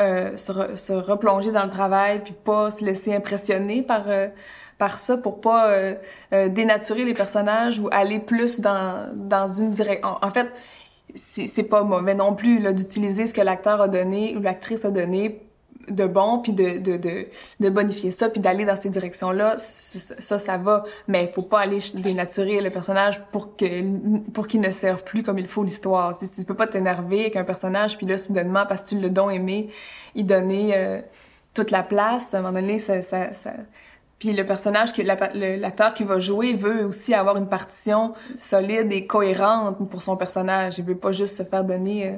[0.02, 4.08] euh, se, re- se replonger dans le travail, puis pas se laisser impressionner par...
[4.08, 4.28] euh,
[4.78, 5.94] par ça pour pas euh,
[6.34, 10.06] euh, dénaturer les personnages ou aller plus dans, dans une direction.
[10.06, 10.48] En, en fait,
[11.14, 15.40] c'est pas mauvais non plus d'utiliser ce que l'acteur a donné ou l'actrice a donné
[15.88, 17.26] de bon puis de, de, de,
[17.60, 20.84] de bonifier ça puis d'aller dans ces directions là ça ça va.
[21.08, 23.82] Mais il faut pas aller dénaturer le personnage pour que
[24.32, 26.18] pour qu'il ne serve plus comme il faut l'histoire.
[26.18, 29.10] Tu, tu peux pas t'énerver avec un personnage puis là soudainement parce que tu le
[29.10, 29.68] don aimé
[30.14, 31.00] y donner euh,
[31.54, 32.34] toute la place.
[32.34, 33.52] À un moment donné ça ça, ça
[34.18, 39.06] puis le personnage, le- l'acteur qui va jouer veut aussi avoir une partition solide et
[39.06, 40.78] cohérente pour son personnage.
[40.78, 42.16] Il veut pas juste se faire donner euh,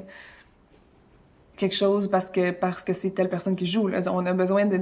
[1.59, 3.87] quelque chose parce que parce que c'est telle personne qui joue.
[3.87, 4.01] là.
[4.11, 4.77] On a besoin de,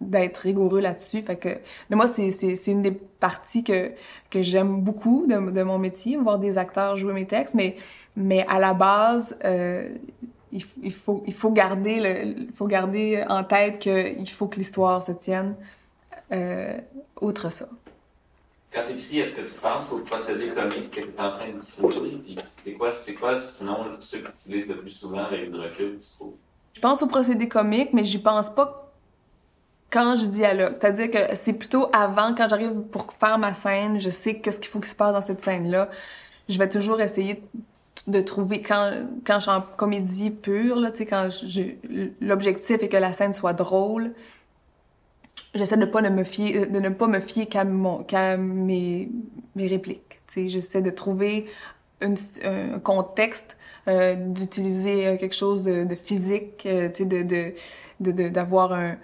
[0.00, 1.22] d'être rigoureux là-dessus.
[1.22, 1.50] Fait que,
[1.90, 3.92] mais moi, c'est, c'est, c'est une des parties que,
[4.30, 7.54] que j'aime beaucoup de, mon métier, voir des acteurs jouer mes textes.
[7.54, 7.76] Mais,
[8.16, 9.88] mais à la base, euh,
[10.50, 15.12] il, il, faut, il faut garder faut garder en tête qu'il faut que l'histoire se
[15.12, 15.54] tienne.
[16.32, 16.78] Euh,
[17.20, 17.68] outre ça.
[18.74, 21.46] Quand tu écris, est-ce que tu penses au procédé comique que tu es en train
[21.46, 22.16] d'utiliser?
[22.24, 25.58] Puis c'est quoi, c'est quoi sinon ceux que tu utilises le plus souvent avec du
[25.58, 26.34] recul, tu trouves?
[26.72, 28.90] Je pense au procédé comique, mais j'y pense pas
[29.90, 30.74] quand je dialogue.
[30.80, 34.70] C'est-à-dire que c'est plutôt avant, quand j'arrive pour faire ma scène, je sais qu'est-ce qu'il
[34.70, 35.88] faut qu'il se passe dans cette scène-là.
[36.48, 37.40] Je vais toujours essayer
[38.08, 38.90] de trouver, quand,
[39.24, 43.32] quand je suis en comédie pure, là, quand je- je- l'objectif est que la scène
[43.32, 44.14] soit drôle,
[45.54, 49.10] j'essaie de pas ne me fier, de ne pas me fier qu'à mon, qu'à mes,
[49.54, 50.20] mes répliques.
[50.26, 51.46] Tu sais, j'essaie de trouver
[52.00, 53.56] une, un contexte,
[53.88, 57.52] euh, d'utiliser euh, quelque chose de, de physique, euh, tu sais, de, de,
[58.00, 58.96] de, de- d'avoir un,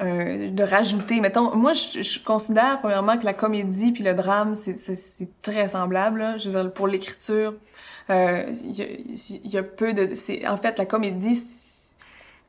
[0.00, 1.20] un- de rajouter.
[1.20, 5.68] Mettons, moi, je, je considère premièrement que la comédie puis le drame, c'est, c'est, très
[5.68, 6.20] semblable.
[6.20, 6.38] Là.
[6.38, 7.54] Je veux dire, pour l'écriture,
[8.10, 8.72] euh, il
[9.44, 11.36] y, y a peu de, c'est, en fait, la comédie,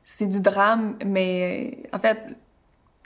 [0.04, 2.18] c'est du drame, mais en fait,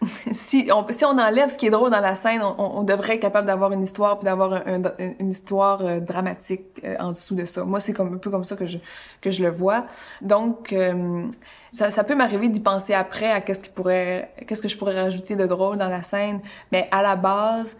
[0.33, 3.73] si on, enlève ce qui est drôle dans la scène, on, devrait être capable d'avoir
[3.73, 4.83] une histoire puis d'avoir un,
[5.19, 7.65] une histoire euh, dramatique euh, en dessous de ça.
[7.65, 9.85] Moi, c'est comme un peu comme ça que je le vois.
[10.23, 11.27] Donc, euh,
[11.71, 15.77] ça, peut m'arriver d'y penser après à qu'est-ce qu'est-ce que je pourrais rajouter de drôle
[15.77, 16.41] dans la scène.
[16.73, 17.77] Mais à la base,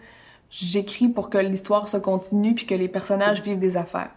[0.51, 4.11] j'écris pour que l'histoire se continue puis que les personnages vivent des affaires.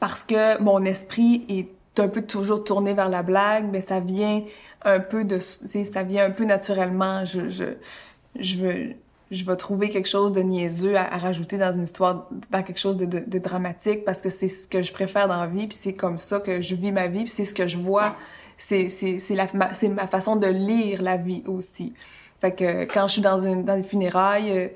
[0.00, 1.68] Parce que mon esprit est
[2.00, 4.42] un peu toujours tourné vers la blague, mais ça vient
[4.82, 7.24] un peu de, ça vient un peu naturellement.
[7.24, 7.64] Je, je,
[8.38, 8.94] je veux,
[9.30, 12.96] je vais trouver quelque chose de niaiseux à, rajouter dans une histoire, dans quelque chose
[12.96, 16.18] de, dramatique, parce que c'est ce que je préfère dans la vie, puis c'est comme
[16.18, 18.16] ça que je vis ma vie, puis c'est ce que je vois,
[18.56, 21.92] c'est c'est ma façon de lire la vie aussi.
[22.40, 24.68] Fait que quand je suis dans une dans des funérailles, euh,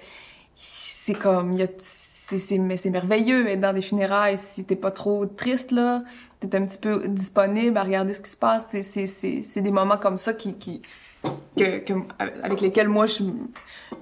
[0.55, 5.71] c'est comme y a c'est merveilleux être dans des funérailles si t'es pas trop triste
[5.71, 6.03] là
[6.47, 8.69] t'es un petit peu disponible à regarder ce qui se passe.
[8.71, 10.83] C'est c'est des moments comme ça qui qui
[11.57, 11.93] que, que
[12.43, 13.25] avec lesquels moi je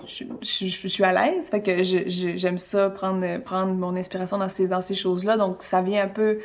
[0.07, 1.51] je, je, je suis à l'aise.
[1.51, 5.63] Fait que j'aime ça prendre prendre mon inspiration dans ces dans ces choses là donc
[5.63, 6.39] ça vient un peu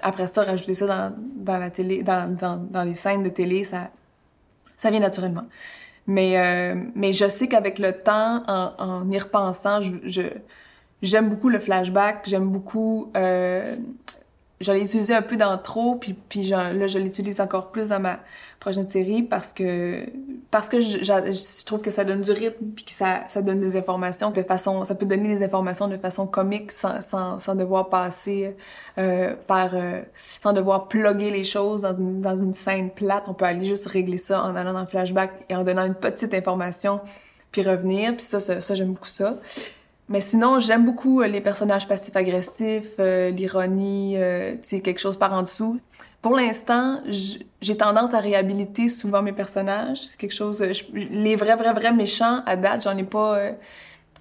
[0.00, 3.64] après ça rajouter ça dans dans la télé dans dans dans les scènes de télé
[3.64, 3.90] ça
[4.76, 5.44] ça vient naturellement.
[6.06, 10.22] Mais euh, mais je sais qu'avec le temps en, en y repensant je, je
[11.02, 13.10] J'aime beaucoup le flashback, j'aime beaucoup...
[13.16, 13.74] Euh,
[14.62, 18.00] je l'ai utilisé un peu dans trop, puis, puis là, je l'utilise encore plus dans
[18.00, 18.20] ma
[18.60, 20.06] prochaine série parce que
[20.50, 23.58] parce que je, je, trouve que ça donne du rythme, puis que ça, ça donne
[23.58, 24.84] des informations de façon...
[24.84, 28.54] Ça peut donner des informations de façon comique sans, sans, sans devoir passer
[28.98, 29.70] euh, par...
[29.74, 33.24] Euh, sans devoir plugger les choses dans une, dans une scène plate.
[33.28, 35.94] On peut aller juste régler ça en allant dans le flashback et en donnant une
[35.94, 37.00] petite information,
[37.50, 38.14] puis revenir.
[38.14, 39.38] Puis ça, ça, ça j'aime beaucoup ça.
[40.12, 45.16] Mais sinon, j'aime beaucoup euh, les personnages passifs-agressifs, euh, l'ironie, euh, tu sais, quelque chose
[45.16, 45.80] par en dessous.
[46.20, 50.02] Pour l'instant, j'ai tendance à réhabiliter souvent mes personnages.
[50.06, 50.62] C'est quelque chose...
[50.92, 53.38] les vrais, vrais, vrais méchants, à date, j'en ai pas...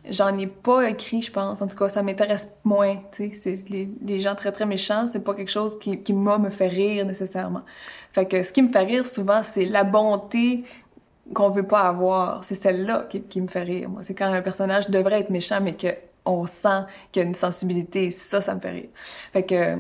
[0.09, 1.61] j'en ai pas écrit, je pense.
[1.61, 3.55] En tout cas, ça m'intéresse moins, tu sais.
[3.69, 6.69] Les, les gens très, très méchants, c'est pas quelque chose qui, qui moi, me fait
[6.69, 7.63] rire nécessairement.
[8.13, 10.63] Fait que ce qui me fait rire souvent, c'est la bonté
[11.33, 12.43] qu'on veut pas avoir.
[12.43, 13.89] C'est celle-là qui, qui, me fait rire.
[13.89, 15.87] Moi, c'est quand un personnage devrait être méchant, mais que
[16.25, 18.11] on sent qu'il y a une sensibilité.
[18.11, 18.89] Ça, ça me fait rire.
[19.33, 19.77] Fait que,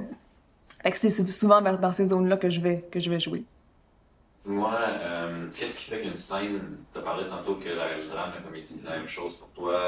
[0.83, 3.43] fait que c'est souvent dans ces zones-là que je vais que je vais jouer.
[4.43, 8.41] Dis-moi, euh, qu'est-ce qui fait qu'une scène, tu as parlé tantôt que le drame, la
[8.41, 9.79] comédie, la même chose pour toi,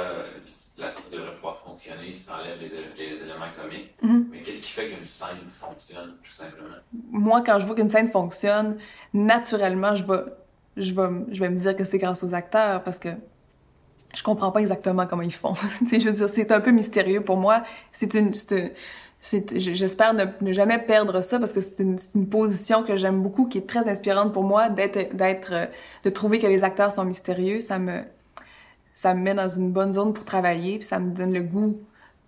[0.78, 4.26] la scène devrait pouvoir fonctionner si tu enlèves les, les, éléments comiques, mm-hmm.
[4.30, 6.76] mais qu'est-ce qui fait qu'une scène fonctionne, tout simplement?
[7.09, 8.78] Moi, quand je vois qu'une scène fonctionne,
[9.14, 10.22] naturellement, je vais
[10.78, 13.09] je vais, me dire que c'est grâce aux acteurs parce que
[14.15, 15.53] je comprends pas exactement comment ils font.
[15.91, 17.63] je veux dire, c'est un peu mystérieux pour moi.
[17.91, 18.32] C'est une,
[19.55, 23.67] j'espère ne, jamais perdre ça parce que c'est une, position que j'aime beaucoup, qui est
[23.67, 25.53] très inspirante pour moi, d'être, d'être,
[26.03, 27.59] de trouver que les acteurs sont mystérieux.
[27.59, 28.01] Ça me,
[28.93, 31.80] ça me met dans une bonne zone pour travailler, puis ça me donne le goût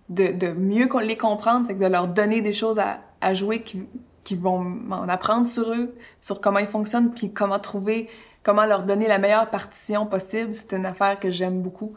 [0.09, 3.83] de, mieux les comprendre, de leur donner des choses à, à jouer qui,
[4.23, 8.09] qui vont m'en apprendre sur eux, sur comment ils fonctionnent, puis comment trouver
[8.45, 10.53] comment leur donner la meilleure partition possible.
[10.53, 11.95] C'est une affaire que j'aime beaucoup.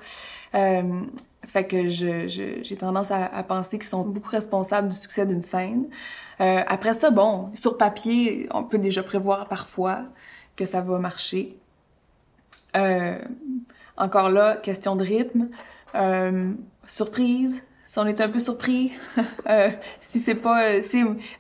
[0.55, 1.03] Euh,
[1.47, 5.43] fait que je, j'ai tendance à, à penser qu'ils sont beaucoup responsables du succès d'une
[5.43, 5.87] scène.
[6.41, 10.05] Euh, après ça, bon, sur papier, on peut déjà prévoir parfois
[10.57, 11.57] que ça va marcher.
[12.77, 13.19] Euh,
[13.97, 15.49] encore là, question de rythme.
[15.95, 16.53] Euh,
[16.87, 18.93] surprise, si on est un peu surpris,
[19.51, 19.71] euh,
[20.01, 20.79] si c'est pas,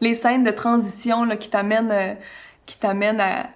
[0.00, 2.14] les scènes de transition là, qui t'amènent, euh,
[2.66, 3.50] qui t'amènent à,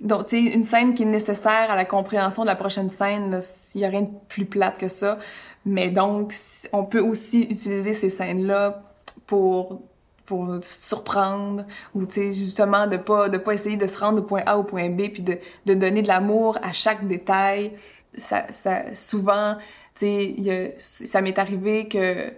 [0.00, 3.82] donc, tu une scène qui est nécessaire à la compréhension de la prochaine scène, s'il
[3.82, 5.18] y a rien de plus plate que ça.
[5.64, 6.34] Mais donc,
[6.72, 8.82] on peut aussi utiliser ces scènes-là
[9.26, 9.82] pour
[10.24, 14.22] pour surprendre ou tu sais justement de pas de pas essayer de se rendre au
[14.22, 17.72] point A au point B puis de de donner de l'amour à chaque détail
[18.16, 19.56] ça ça souvent
[19.96, 22.32] tu sais ça m'est arrivé que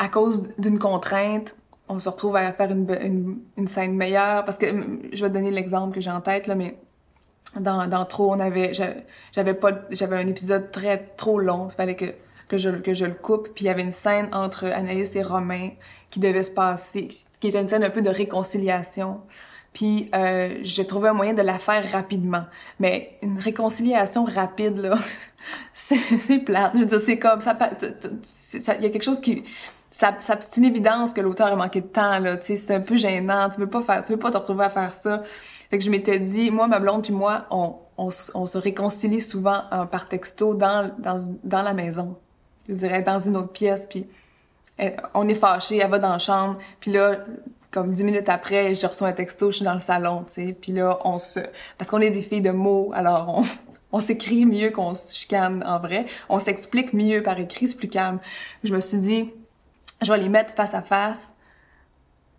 [0.00, 1.54] à cause d'une contrainte
[1.92, 4.44] on se retrouve à faire une, une, une, scène meilleure.
[4.44, 4.66] Parce que
[5.12, 6.78] je vais donner l'exemple que j'ai en tête, là, mais
[7.60, 8.72] dans, dans Trop, on avait,
[9.32, 11.68] j'avais pas, j'avais un épisode très, trop long.
[11.70, 12.06] Il fallait que,
[12.48, 13.50] que je, que je le coupe.
[13.54, 15.70] Puis il y avait une scène entre Anaïs et Romain
[16.10, 17.08] qui devait se passer,
[17.40, 19.20] qui était une scène un peu de réconciliation.
[19.72, 22.44] Puis euh, j'ai trouvé un moyen de la faire rapidement.
[22.78, 24.98] Mais une réconciliation rapide, là,
[25.74, 26.72] c'est plate.
[26.74, 27.56] Je veux dire, c'est comme ça.
[28.78, 29.44] Il y a quelque chose qui
[29.92, 32.80] ça, c'est une évidence que l'auteur a manqué de temps là, tu sais, c'est un
[32.80, 35.22] peu gênant, tu veux pas faire, tu veux pas te retrouver à faire ça.
[35.70, 39.20] Fait que je m'étais dit, moi, ma blonde puis moi, on, on, on se réconcilie
[39.20, 42.16] souvent euh, par texto dans, dans, dans la maison.
[42.68, 44.06] Je dirais dans une autre pièce, puis
[45.14, 47.18] on est fâché, elle va dans la chambre, puis là,
[47.70, 50.56] comme dix minutes après, je reçois un texto, je suis dans le salon, tu sais,
[50.58, 51.40] puis là, on se...
[51.76, 53.44] Parce qu'on est des filles de mots, alors on,
[53.92, 56.06] on s'écrit mieux qu'on se chicane en vrai.
[56.30, 58.18] On s'explique mieux par écrit, c'est plus calme.
[58.64, 59.32] Je me suis dit,
[60.02, 61.34] je vais les mettre face à face.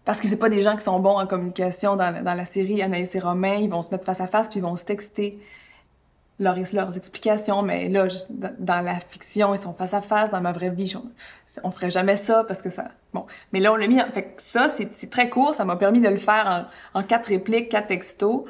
[0.05, 2.81] Parce que c'est pas des gens qui sont bons en communication dans, dans la série
[2.81, 3.55] Anaïs et Romain.
[3.55, 5.39] Ils vont se mettre face à face puis ils vont se texter
[6.39, 7.61] leurs, leurs explications.
[7.61, 10.29] Mais là, dans la fiction, ils sont face à face.
[10.29, 10.93] Dans ma vraie vie,
[11.63, 12.89] on, ferait jamais ça parce que ça...
[13.13, 13.25] Bon.
[13.53, 13.99] Mais là, on l'a mis...
[14.37, 15.55] Ça, c'est très court.
[15.55, 18.43] Ça m'a permis de le faire en, en quatre répliques, quatre textos.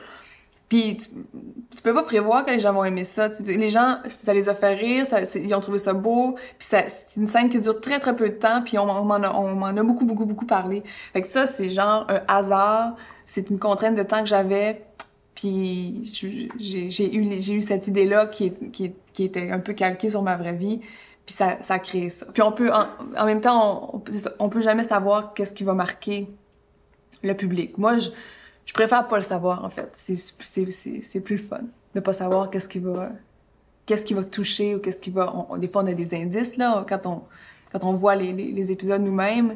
[0.74, 1.08] Puis tu,
[1.84, 3.30] peux pas prévoir que les gens vont aimer ça.
[3.46, 5.06] les gens, ça les a fait rire,
[5.36, 6.34] ils ont trouvé ça beau.
[6.58, 9.54] Puis c'est une scène qui dure très très peu de temps, puis on, m'en a,
[9.54, 10.82] m'en a beaucoup beaucoup beaucoup parlé.
[11.14, 12.96] Fait que ça, c'est genre un hasard.
[13.24, 14.84] C'est une contrainte de temps que j'avais.
[15.36, 16.10] Puis
[16.60, 18.52] j'ai eu cette idée là qui,
[19.20, 20.80] était un peu calquée sur ma vraie vie.
[21.28, 22.26] Puis ça, ça a créé ça.
[22.34, 24.04] Puis on peut, en, en même temps, on,
[24.40, 26.30] on peut jamais savoir qu'est-ce qui va marquer
[27.22, 27.78] le public.
[27.78, 28.10] Moi, je,
[28.66, 29.92] je préfère pas le savoir, en fait.
[29.96, 31.62] C'est plus fun
[31.96, 33.12] de pas savoir qu'est-ce qui va
[33.86, 35.48] qu'est-ce qui va toucher ou qu'est-ce qui va...
[35.58, 37.24] des fois, on a des indices, là, quand on,
[37.72, 39.56] quand on voit les, les, épisodes nous-mêmes.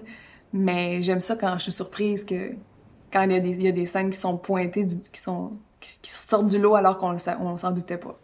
[0.54, 2.52] Mais j'aime ça quand je suis surprise que
[3.12, 6.12] quand il y, a des, y a des scènes qui sont pointées, qui, sont, qui,
[6.12, 8.20] sortent du lot alors qu'on on s'en doutait pas.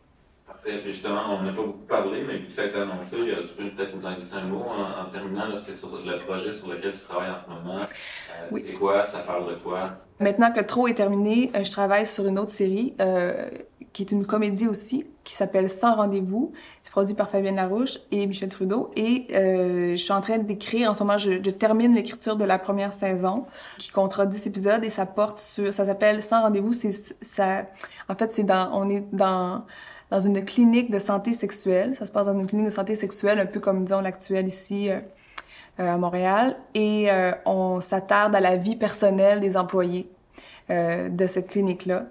[0.85, 3.69] Justement, on n'a pas beaucoup parlé, mais vu que ça a été annoncé, tu peux
[3.69, 5.57] peut-être nous en dire un mot en, terminant.
[5.57, 7.81] C'est sur le projet sur lequel tu travailles en ce moment.
[7.81, 8.63] Euh, oui.
[8.67, 9.03] C'est quoi?
[9.03, 9.91] Ça parle de quoi?
[10.19, 13.49] Maintenant que Trop est terminé, euh, je travaille sur une autre série euh,
[13.91, 16.53] qui est une comédie aussi, qui s'appelle Sans rendez-vous.
[16.81, 18.91] C'est produit par Fabienne Larouche et Michel Trudeau.
[18.95, 22.45] Et euh, je suis en train d'écrire, en ce moment, je, je termine l'écriture de
[22.45, 23.45] la première saison,
[23.77, 25.73] qui comptera 10 épisodes et ça porte sur...
[25.73, 26.73] Ça s'appelle Sans rendez-vous.
[26.73, 27.65] C'est ça...
[28.07, 28.69] En fait, c'est dans...
[28.73, 29.65] On est dans
[30.09, 31.95] dans une clinique de santé sexuelle.
[31.95, 34.89] Ça se passe dans une clinique de santé sexuelle, un peu comme, disons, l'actuel ici
[34.89, 34.99] euh,
[35.77, 36.57] à Montréal.
[36.75, 40.12] Et euh, on s'attarde à la vie personnelle des employés.
[40.69, 42.05] Euh, de cette clinique-là.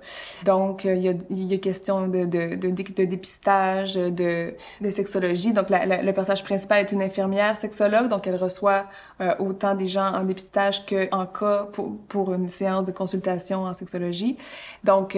[0.44, 4.90] Donc, euh, il y, a, y a question de, de, de, de dépistage, de, de
[4.90, 5.54] sexologie.
[5.54, 8.84] Donc, la, la, le personnage principal est une infirmière sexologue, donc elle reçoit
[9.22, 13.72] euh, autant des gens en dépistage qu'en cas pour, pour une séance de consultation en
[13.72, 14.36] sexologie.
[14.84, 15.16] Donc,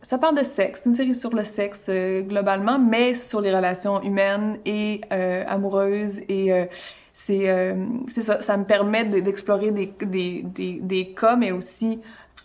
[0.00, 4.58] ça parle de sexe, une série sur le sexe globalement, mais sur les relations humaines
[4.64, 5.00] et
[5.46, 6.52] amoureuses et
[7.12, 12.00] c'est euh, ça, ça me permet d'explorer des, des, des, des, cas, mais aussi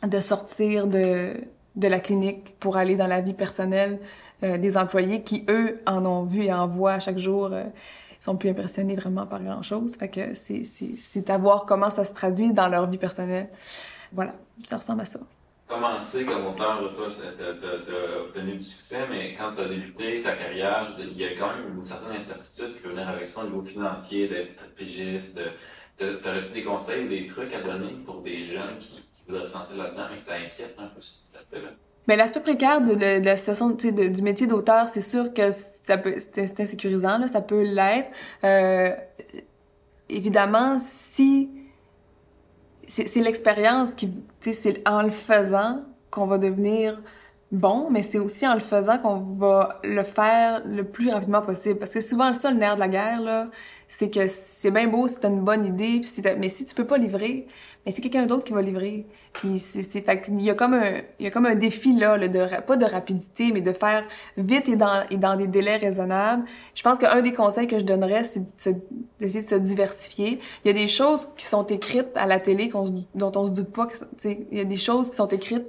[0.05, 1.33] de sortir de,
[1.75, 3.99] de la clinique pour aller dans la vie personnelle
[4.43, 7.49] euh, des employés qui, eux, en ont vu et en voient chaque jour.
[7.53, 7.63] Euh,
[8.19, 9.95] sont plus impressionnés vraiment par grand-chose.
[9.95, 13.47] Fait que c'est à voir comment ça se traduit dans leur vie personnelle.
[14.11, 15.19] Voilà, ça ressemble à ça
[15.67, 20.35] commencé comme auteur, toi, tu as, obtenu du succès, mais quand tu as débuté ta
[20.35, 23.45] carrière, il y a quand même une certaine incertitude qui peut venir avec ça au
[23.45, 25.37] niveau financier, d'être pigiste.
[25.37, 29.53] De, T'aurais-tu des conseils ou des trucs à donner pour des jeunes qui, voudraient se
[29.55, 31.69] lancer là-dedans, mais que ça inquiète un peu cet aspect-là?
[32.07, 36.15] Mais l'aspect précaire de, la situation de, du métier d'auteur, c'est sûr que ça peut
[36.17, 38.09] c'est insécurisant, là, ça peut l'être.
[38.45, 38.91] Euh,
[40.07, 41.49] évidemment, si
[42.87, 47.01] c'est l'expérience qui, tu sais, c'est en le faisant qu'on va devenir
[47.51, 51.79] bon, mais c'est aussi en le faisant qu'on va le faire le plus rapidement possible.
[51.79, 53.49] Parce que souvent, ça, le nerf de la guerre, là,
[53.87, 56.75] c'est que c'est bien beau si t'as une bonne idée, puis si mais si tu
[56.75, 57.47] peux pas livrer,
[57.85, 59.05] mais c'est quelqu'un d'autre qui va livrer.
[59.31, 62.27] Puis c'est, fait y a comme un, il y a comme un défi là, là,
[62.27, 64.03] de pas de rapidité, mais de faire
[64.35, 66.43] vite et dans et dans des délais raisonnables.
[66.75, 68.43] Je pense qu'un des conseils que je donnerais, c'est
[69.19, 70.39] d'essayer de se diversifier.
[70.65, 73.51] Il y a des choses qui sont écrites à la télé qu'on dont on se
[73.53, 73.87] doute pas.
[74.17, 75.67] Sais, il y a des choses qui sont écrites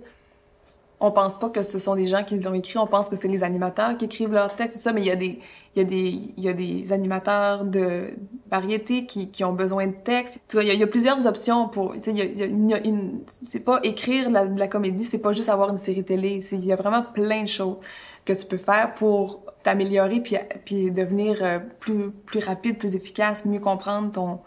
[1.00, 3.28] on pense pas que ce sont des gens qui l'ont écrit, on pense que c'est
[3.28, 5.38] les animateurs qui écrivent leurs textes, tout ça, mais il y a des,
[5.76, 8.10] il y a des, il y a des animateurs de
[8.50, 10.40] variété qui, qui ont besoin de textes.
[10.48, 12.74] Tu vois, il y a, plusieurs options pour, tu sais, il y a, il y
[12.74, 16.40] a une, c'est pas écrire la, la comédie, c'est pas juste avoir une série télé,
[16.50, 17.76] il y a vraiment plein de choses
[18.24, 23.44] que tu peux faire pour t'améliorer puis, puis devenir euh, plus, plus rapide, plus efficace,
[23.44, 24.40] mieux comprendre ton,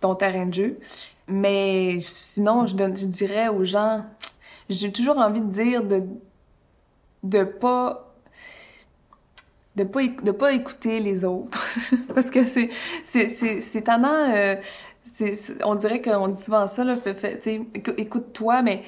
[0.00, 0.78] ton terrain de jeu.
[1.26, 4.04] Mais sinon, je, je dirais aux gens,
[4.74, 6.02] j'ai toujours envie de dire de
[7.22, 8.14] de pas
[9.76, 11.64] de pas de pas écouter les autres.
[12.14, 12.70] Parce que c'est
[13.04, 14.56] c'est c'est c'est euh,
[15.04, 17.46] c'est on dirait qu'on dit souvent ça là fait,
[17.96, 18.82] écoute-toi mais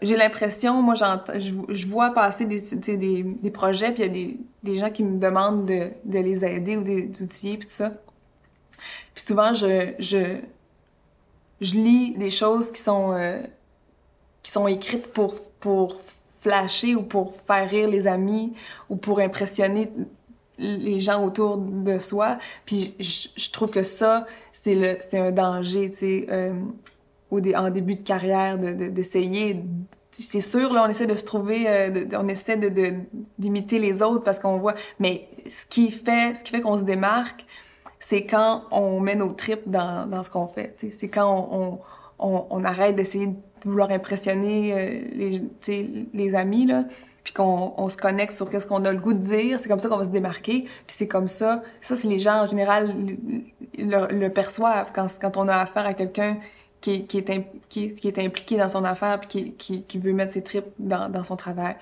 [0.00, 2.60] j'ai l'impression moi j'entends je, vois passer des,
[2.96, 6.18] des des projets puis il y a des des gens qui me demandent de de
[6.18, 7.92] les aider ou des outils puis tout ça.
[9.14, 10.40] Puis souvent je je
[11.60, 13.40] je lis des choses qui sont euh,
[14.42, 15.96] qui sont écrites pour, pour
[16.40, 18.54] flasher ou pour faire rire les amis
[18.88, 19.90] ou pour impressionner
[20.58, 22.38] les gens autour de soi.
[22.66, 26.52] Puis je, trouve que ça, c'est le c'est un danger, tu sais, euh,
[27.30, 29.62] au en début de carrière, d'essayer de,
[30.12, 32.94] c'est sûr, là, on essaie de se trouver, euh, on essaie de,
[33.38, 34.74] d'imiter les autres parce qu'on voit.
[34.98, 37.46] Mais ce qui fait, ce qui fait qu'on se démarque,
[37.98, 40.76] c'est quand on met nos tripes dans, dans ce qu'on fait.
[40.90, 41.78] C'est quand on,
[42.18, 46.84] on, on, arrête d'essayer de vouloir impressionner euh, les, les amis, là,
[47.24, 49.60] puis qu'on on se connecte sur qu'est-ce qu'on a le goût de dire.
[49.60, 50.62] C'est comme ça qu'on va se démarquer.
[50.62, 51.62] Puis c'est comme ça.
[51.80, 52.94] Ça, c'est les gens, en général,
[53.78, 56.38] le, le perçoivent quand, quand on a affaire à quelqu'un
[56.80, 60.12] qui, qui, est, qui, qui, est impliqué dans son affaire puis qui, qui, qui veut
[60.12, 61.76] mettre ses tripes dans, dans son travail.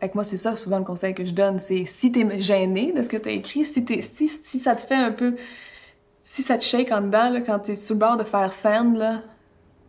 [0.00, 2.92] Fait que moi, c'est ça souvent le conseil que je donne, c'est si t'es gêné
[2.92, 5.34] de ce que t'as écrit, si, t'es, si, si ça te fait un peu...
[6.26, 8.96] Si ça te shake en dedans, là, quand t'es sur le bord de faire scène,
[8.96, 9.22] là,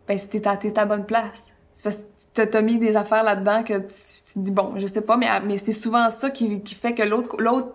[0.06, 1.52] ben t'es à, à bonne place.
[1.72, 2.04] C'est parce
[2.34, 5.16] que t'as mis des affaires là-dedans que tu, tu te dis, bon, je sais pas,
[5.16, 7.36] mais, mais c'est souvent ça qui, qui fait que l'autre...
[7.40, 7.74] l'autre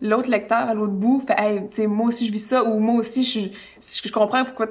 [0.00, 2.80] l'autre lecteur à l'autre bout fait hey, tu sais moi aussi je vis ça ou
[2.80, 3.48] moi aussi je
[3.80, 4.66] je comprends pourquoi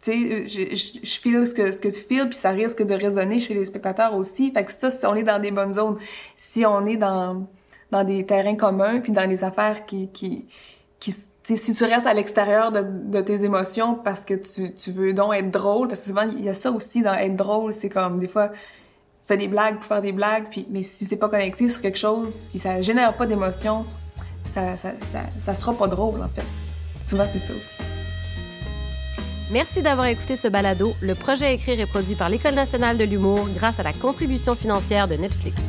[0.00, 2.82] tu sais, je, je, je feel ce que, ce que tu feels, puis ça risque
[2.82, 4.52] de résonner chez les spectateurs aussi.
[4.52, 5.98] Fait que ça, si on est dans des bonnes zones,
[6.36, 7.46] si on est dans,
[7.90, 10.46] dans des terrains communs, puis dans des affaires qui, qui,
[11.00, 11.14] qui
[11.56, 15.88] si tu restes à l'extérieur de, tes émotions parce que tu, veux donc être drôle,
[15.88, 18.50] parce que souvent, il y a ça aussi dans être drôle, c'est comme, des fois,
[19.22, 21.98] fais des blagues pour faire des blagues, puis, mais si c'est pas connecté sur quelque
[21.98, 23.84] chose, si ça génère pas d'émotion,
[24.44, 26.44] ça, ça, ça, ça sera pas drôle, en fait.
[27.02, 27.76] Souvent, c'est ça aussi.
[29.50, 30.92] Merci d'avoir écouté ce balado.
[31.00, 35.08] Le projet écrit est produit par l'École nationale de l'humour grâce à la contribution financière
[35.08, 35.62] de Netflix.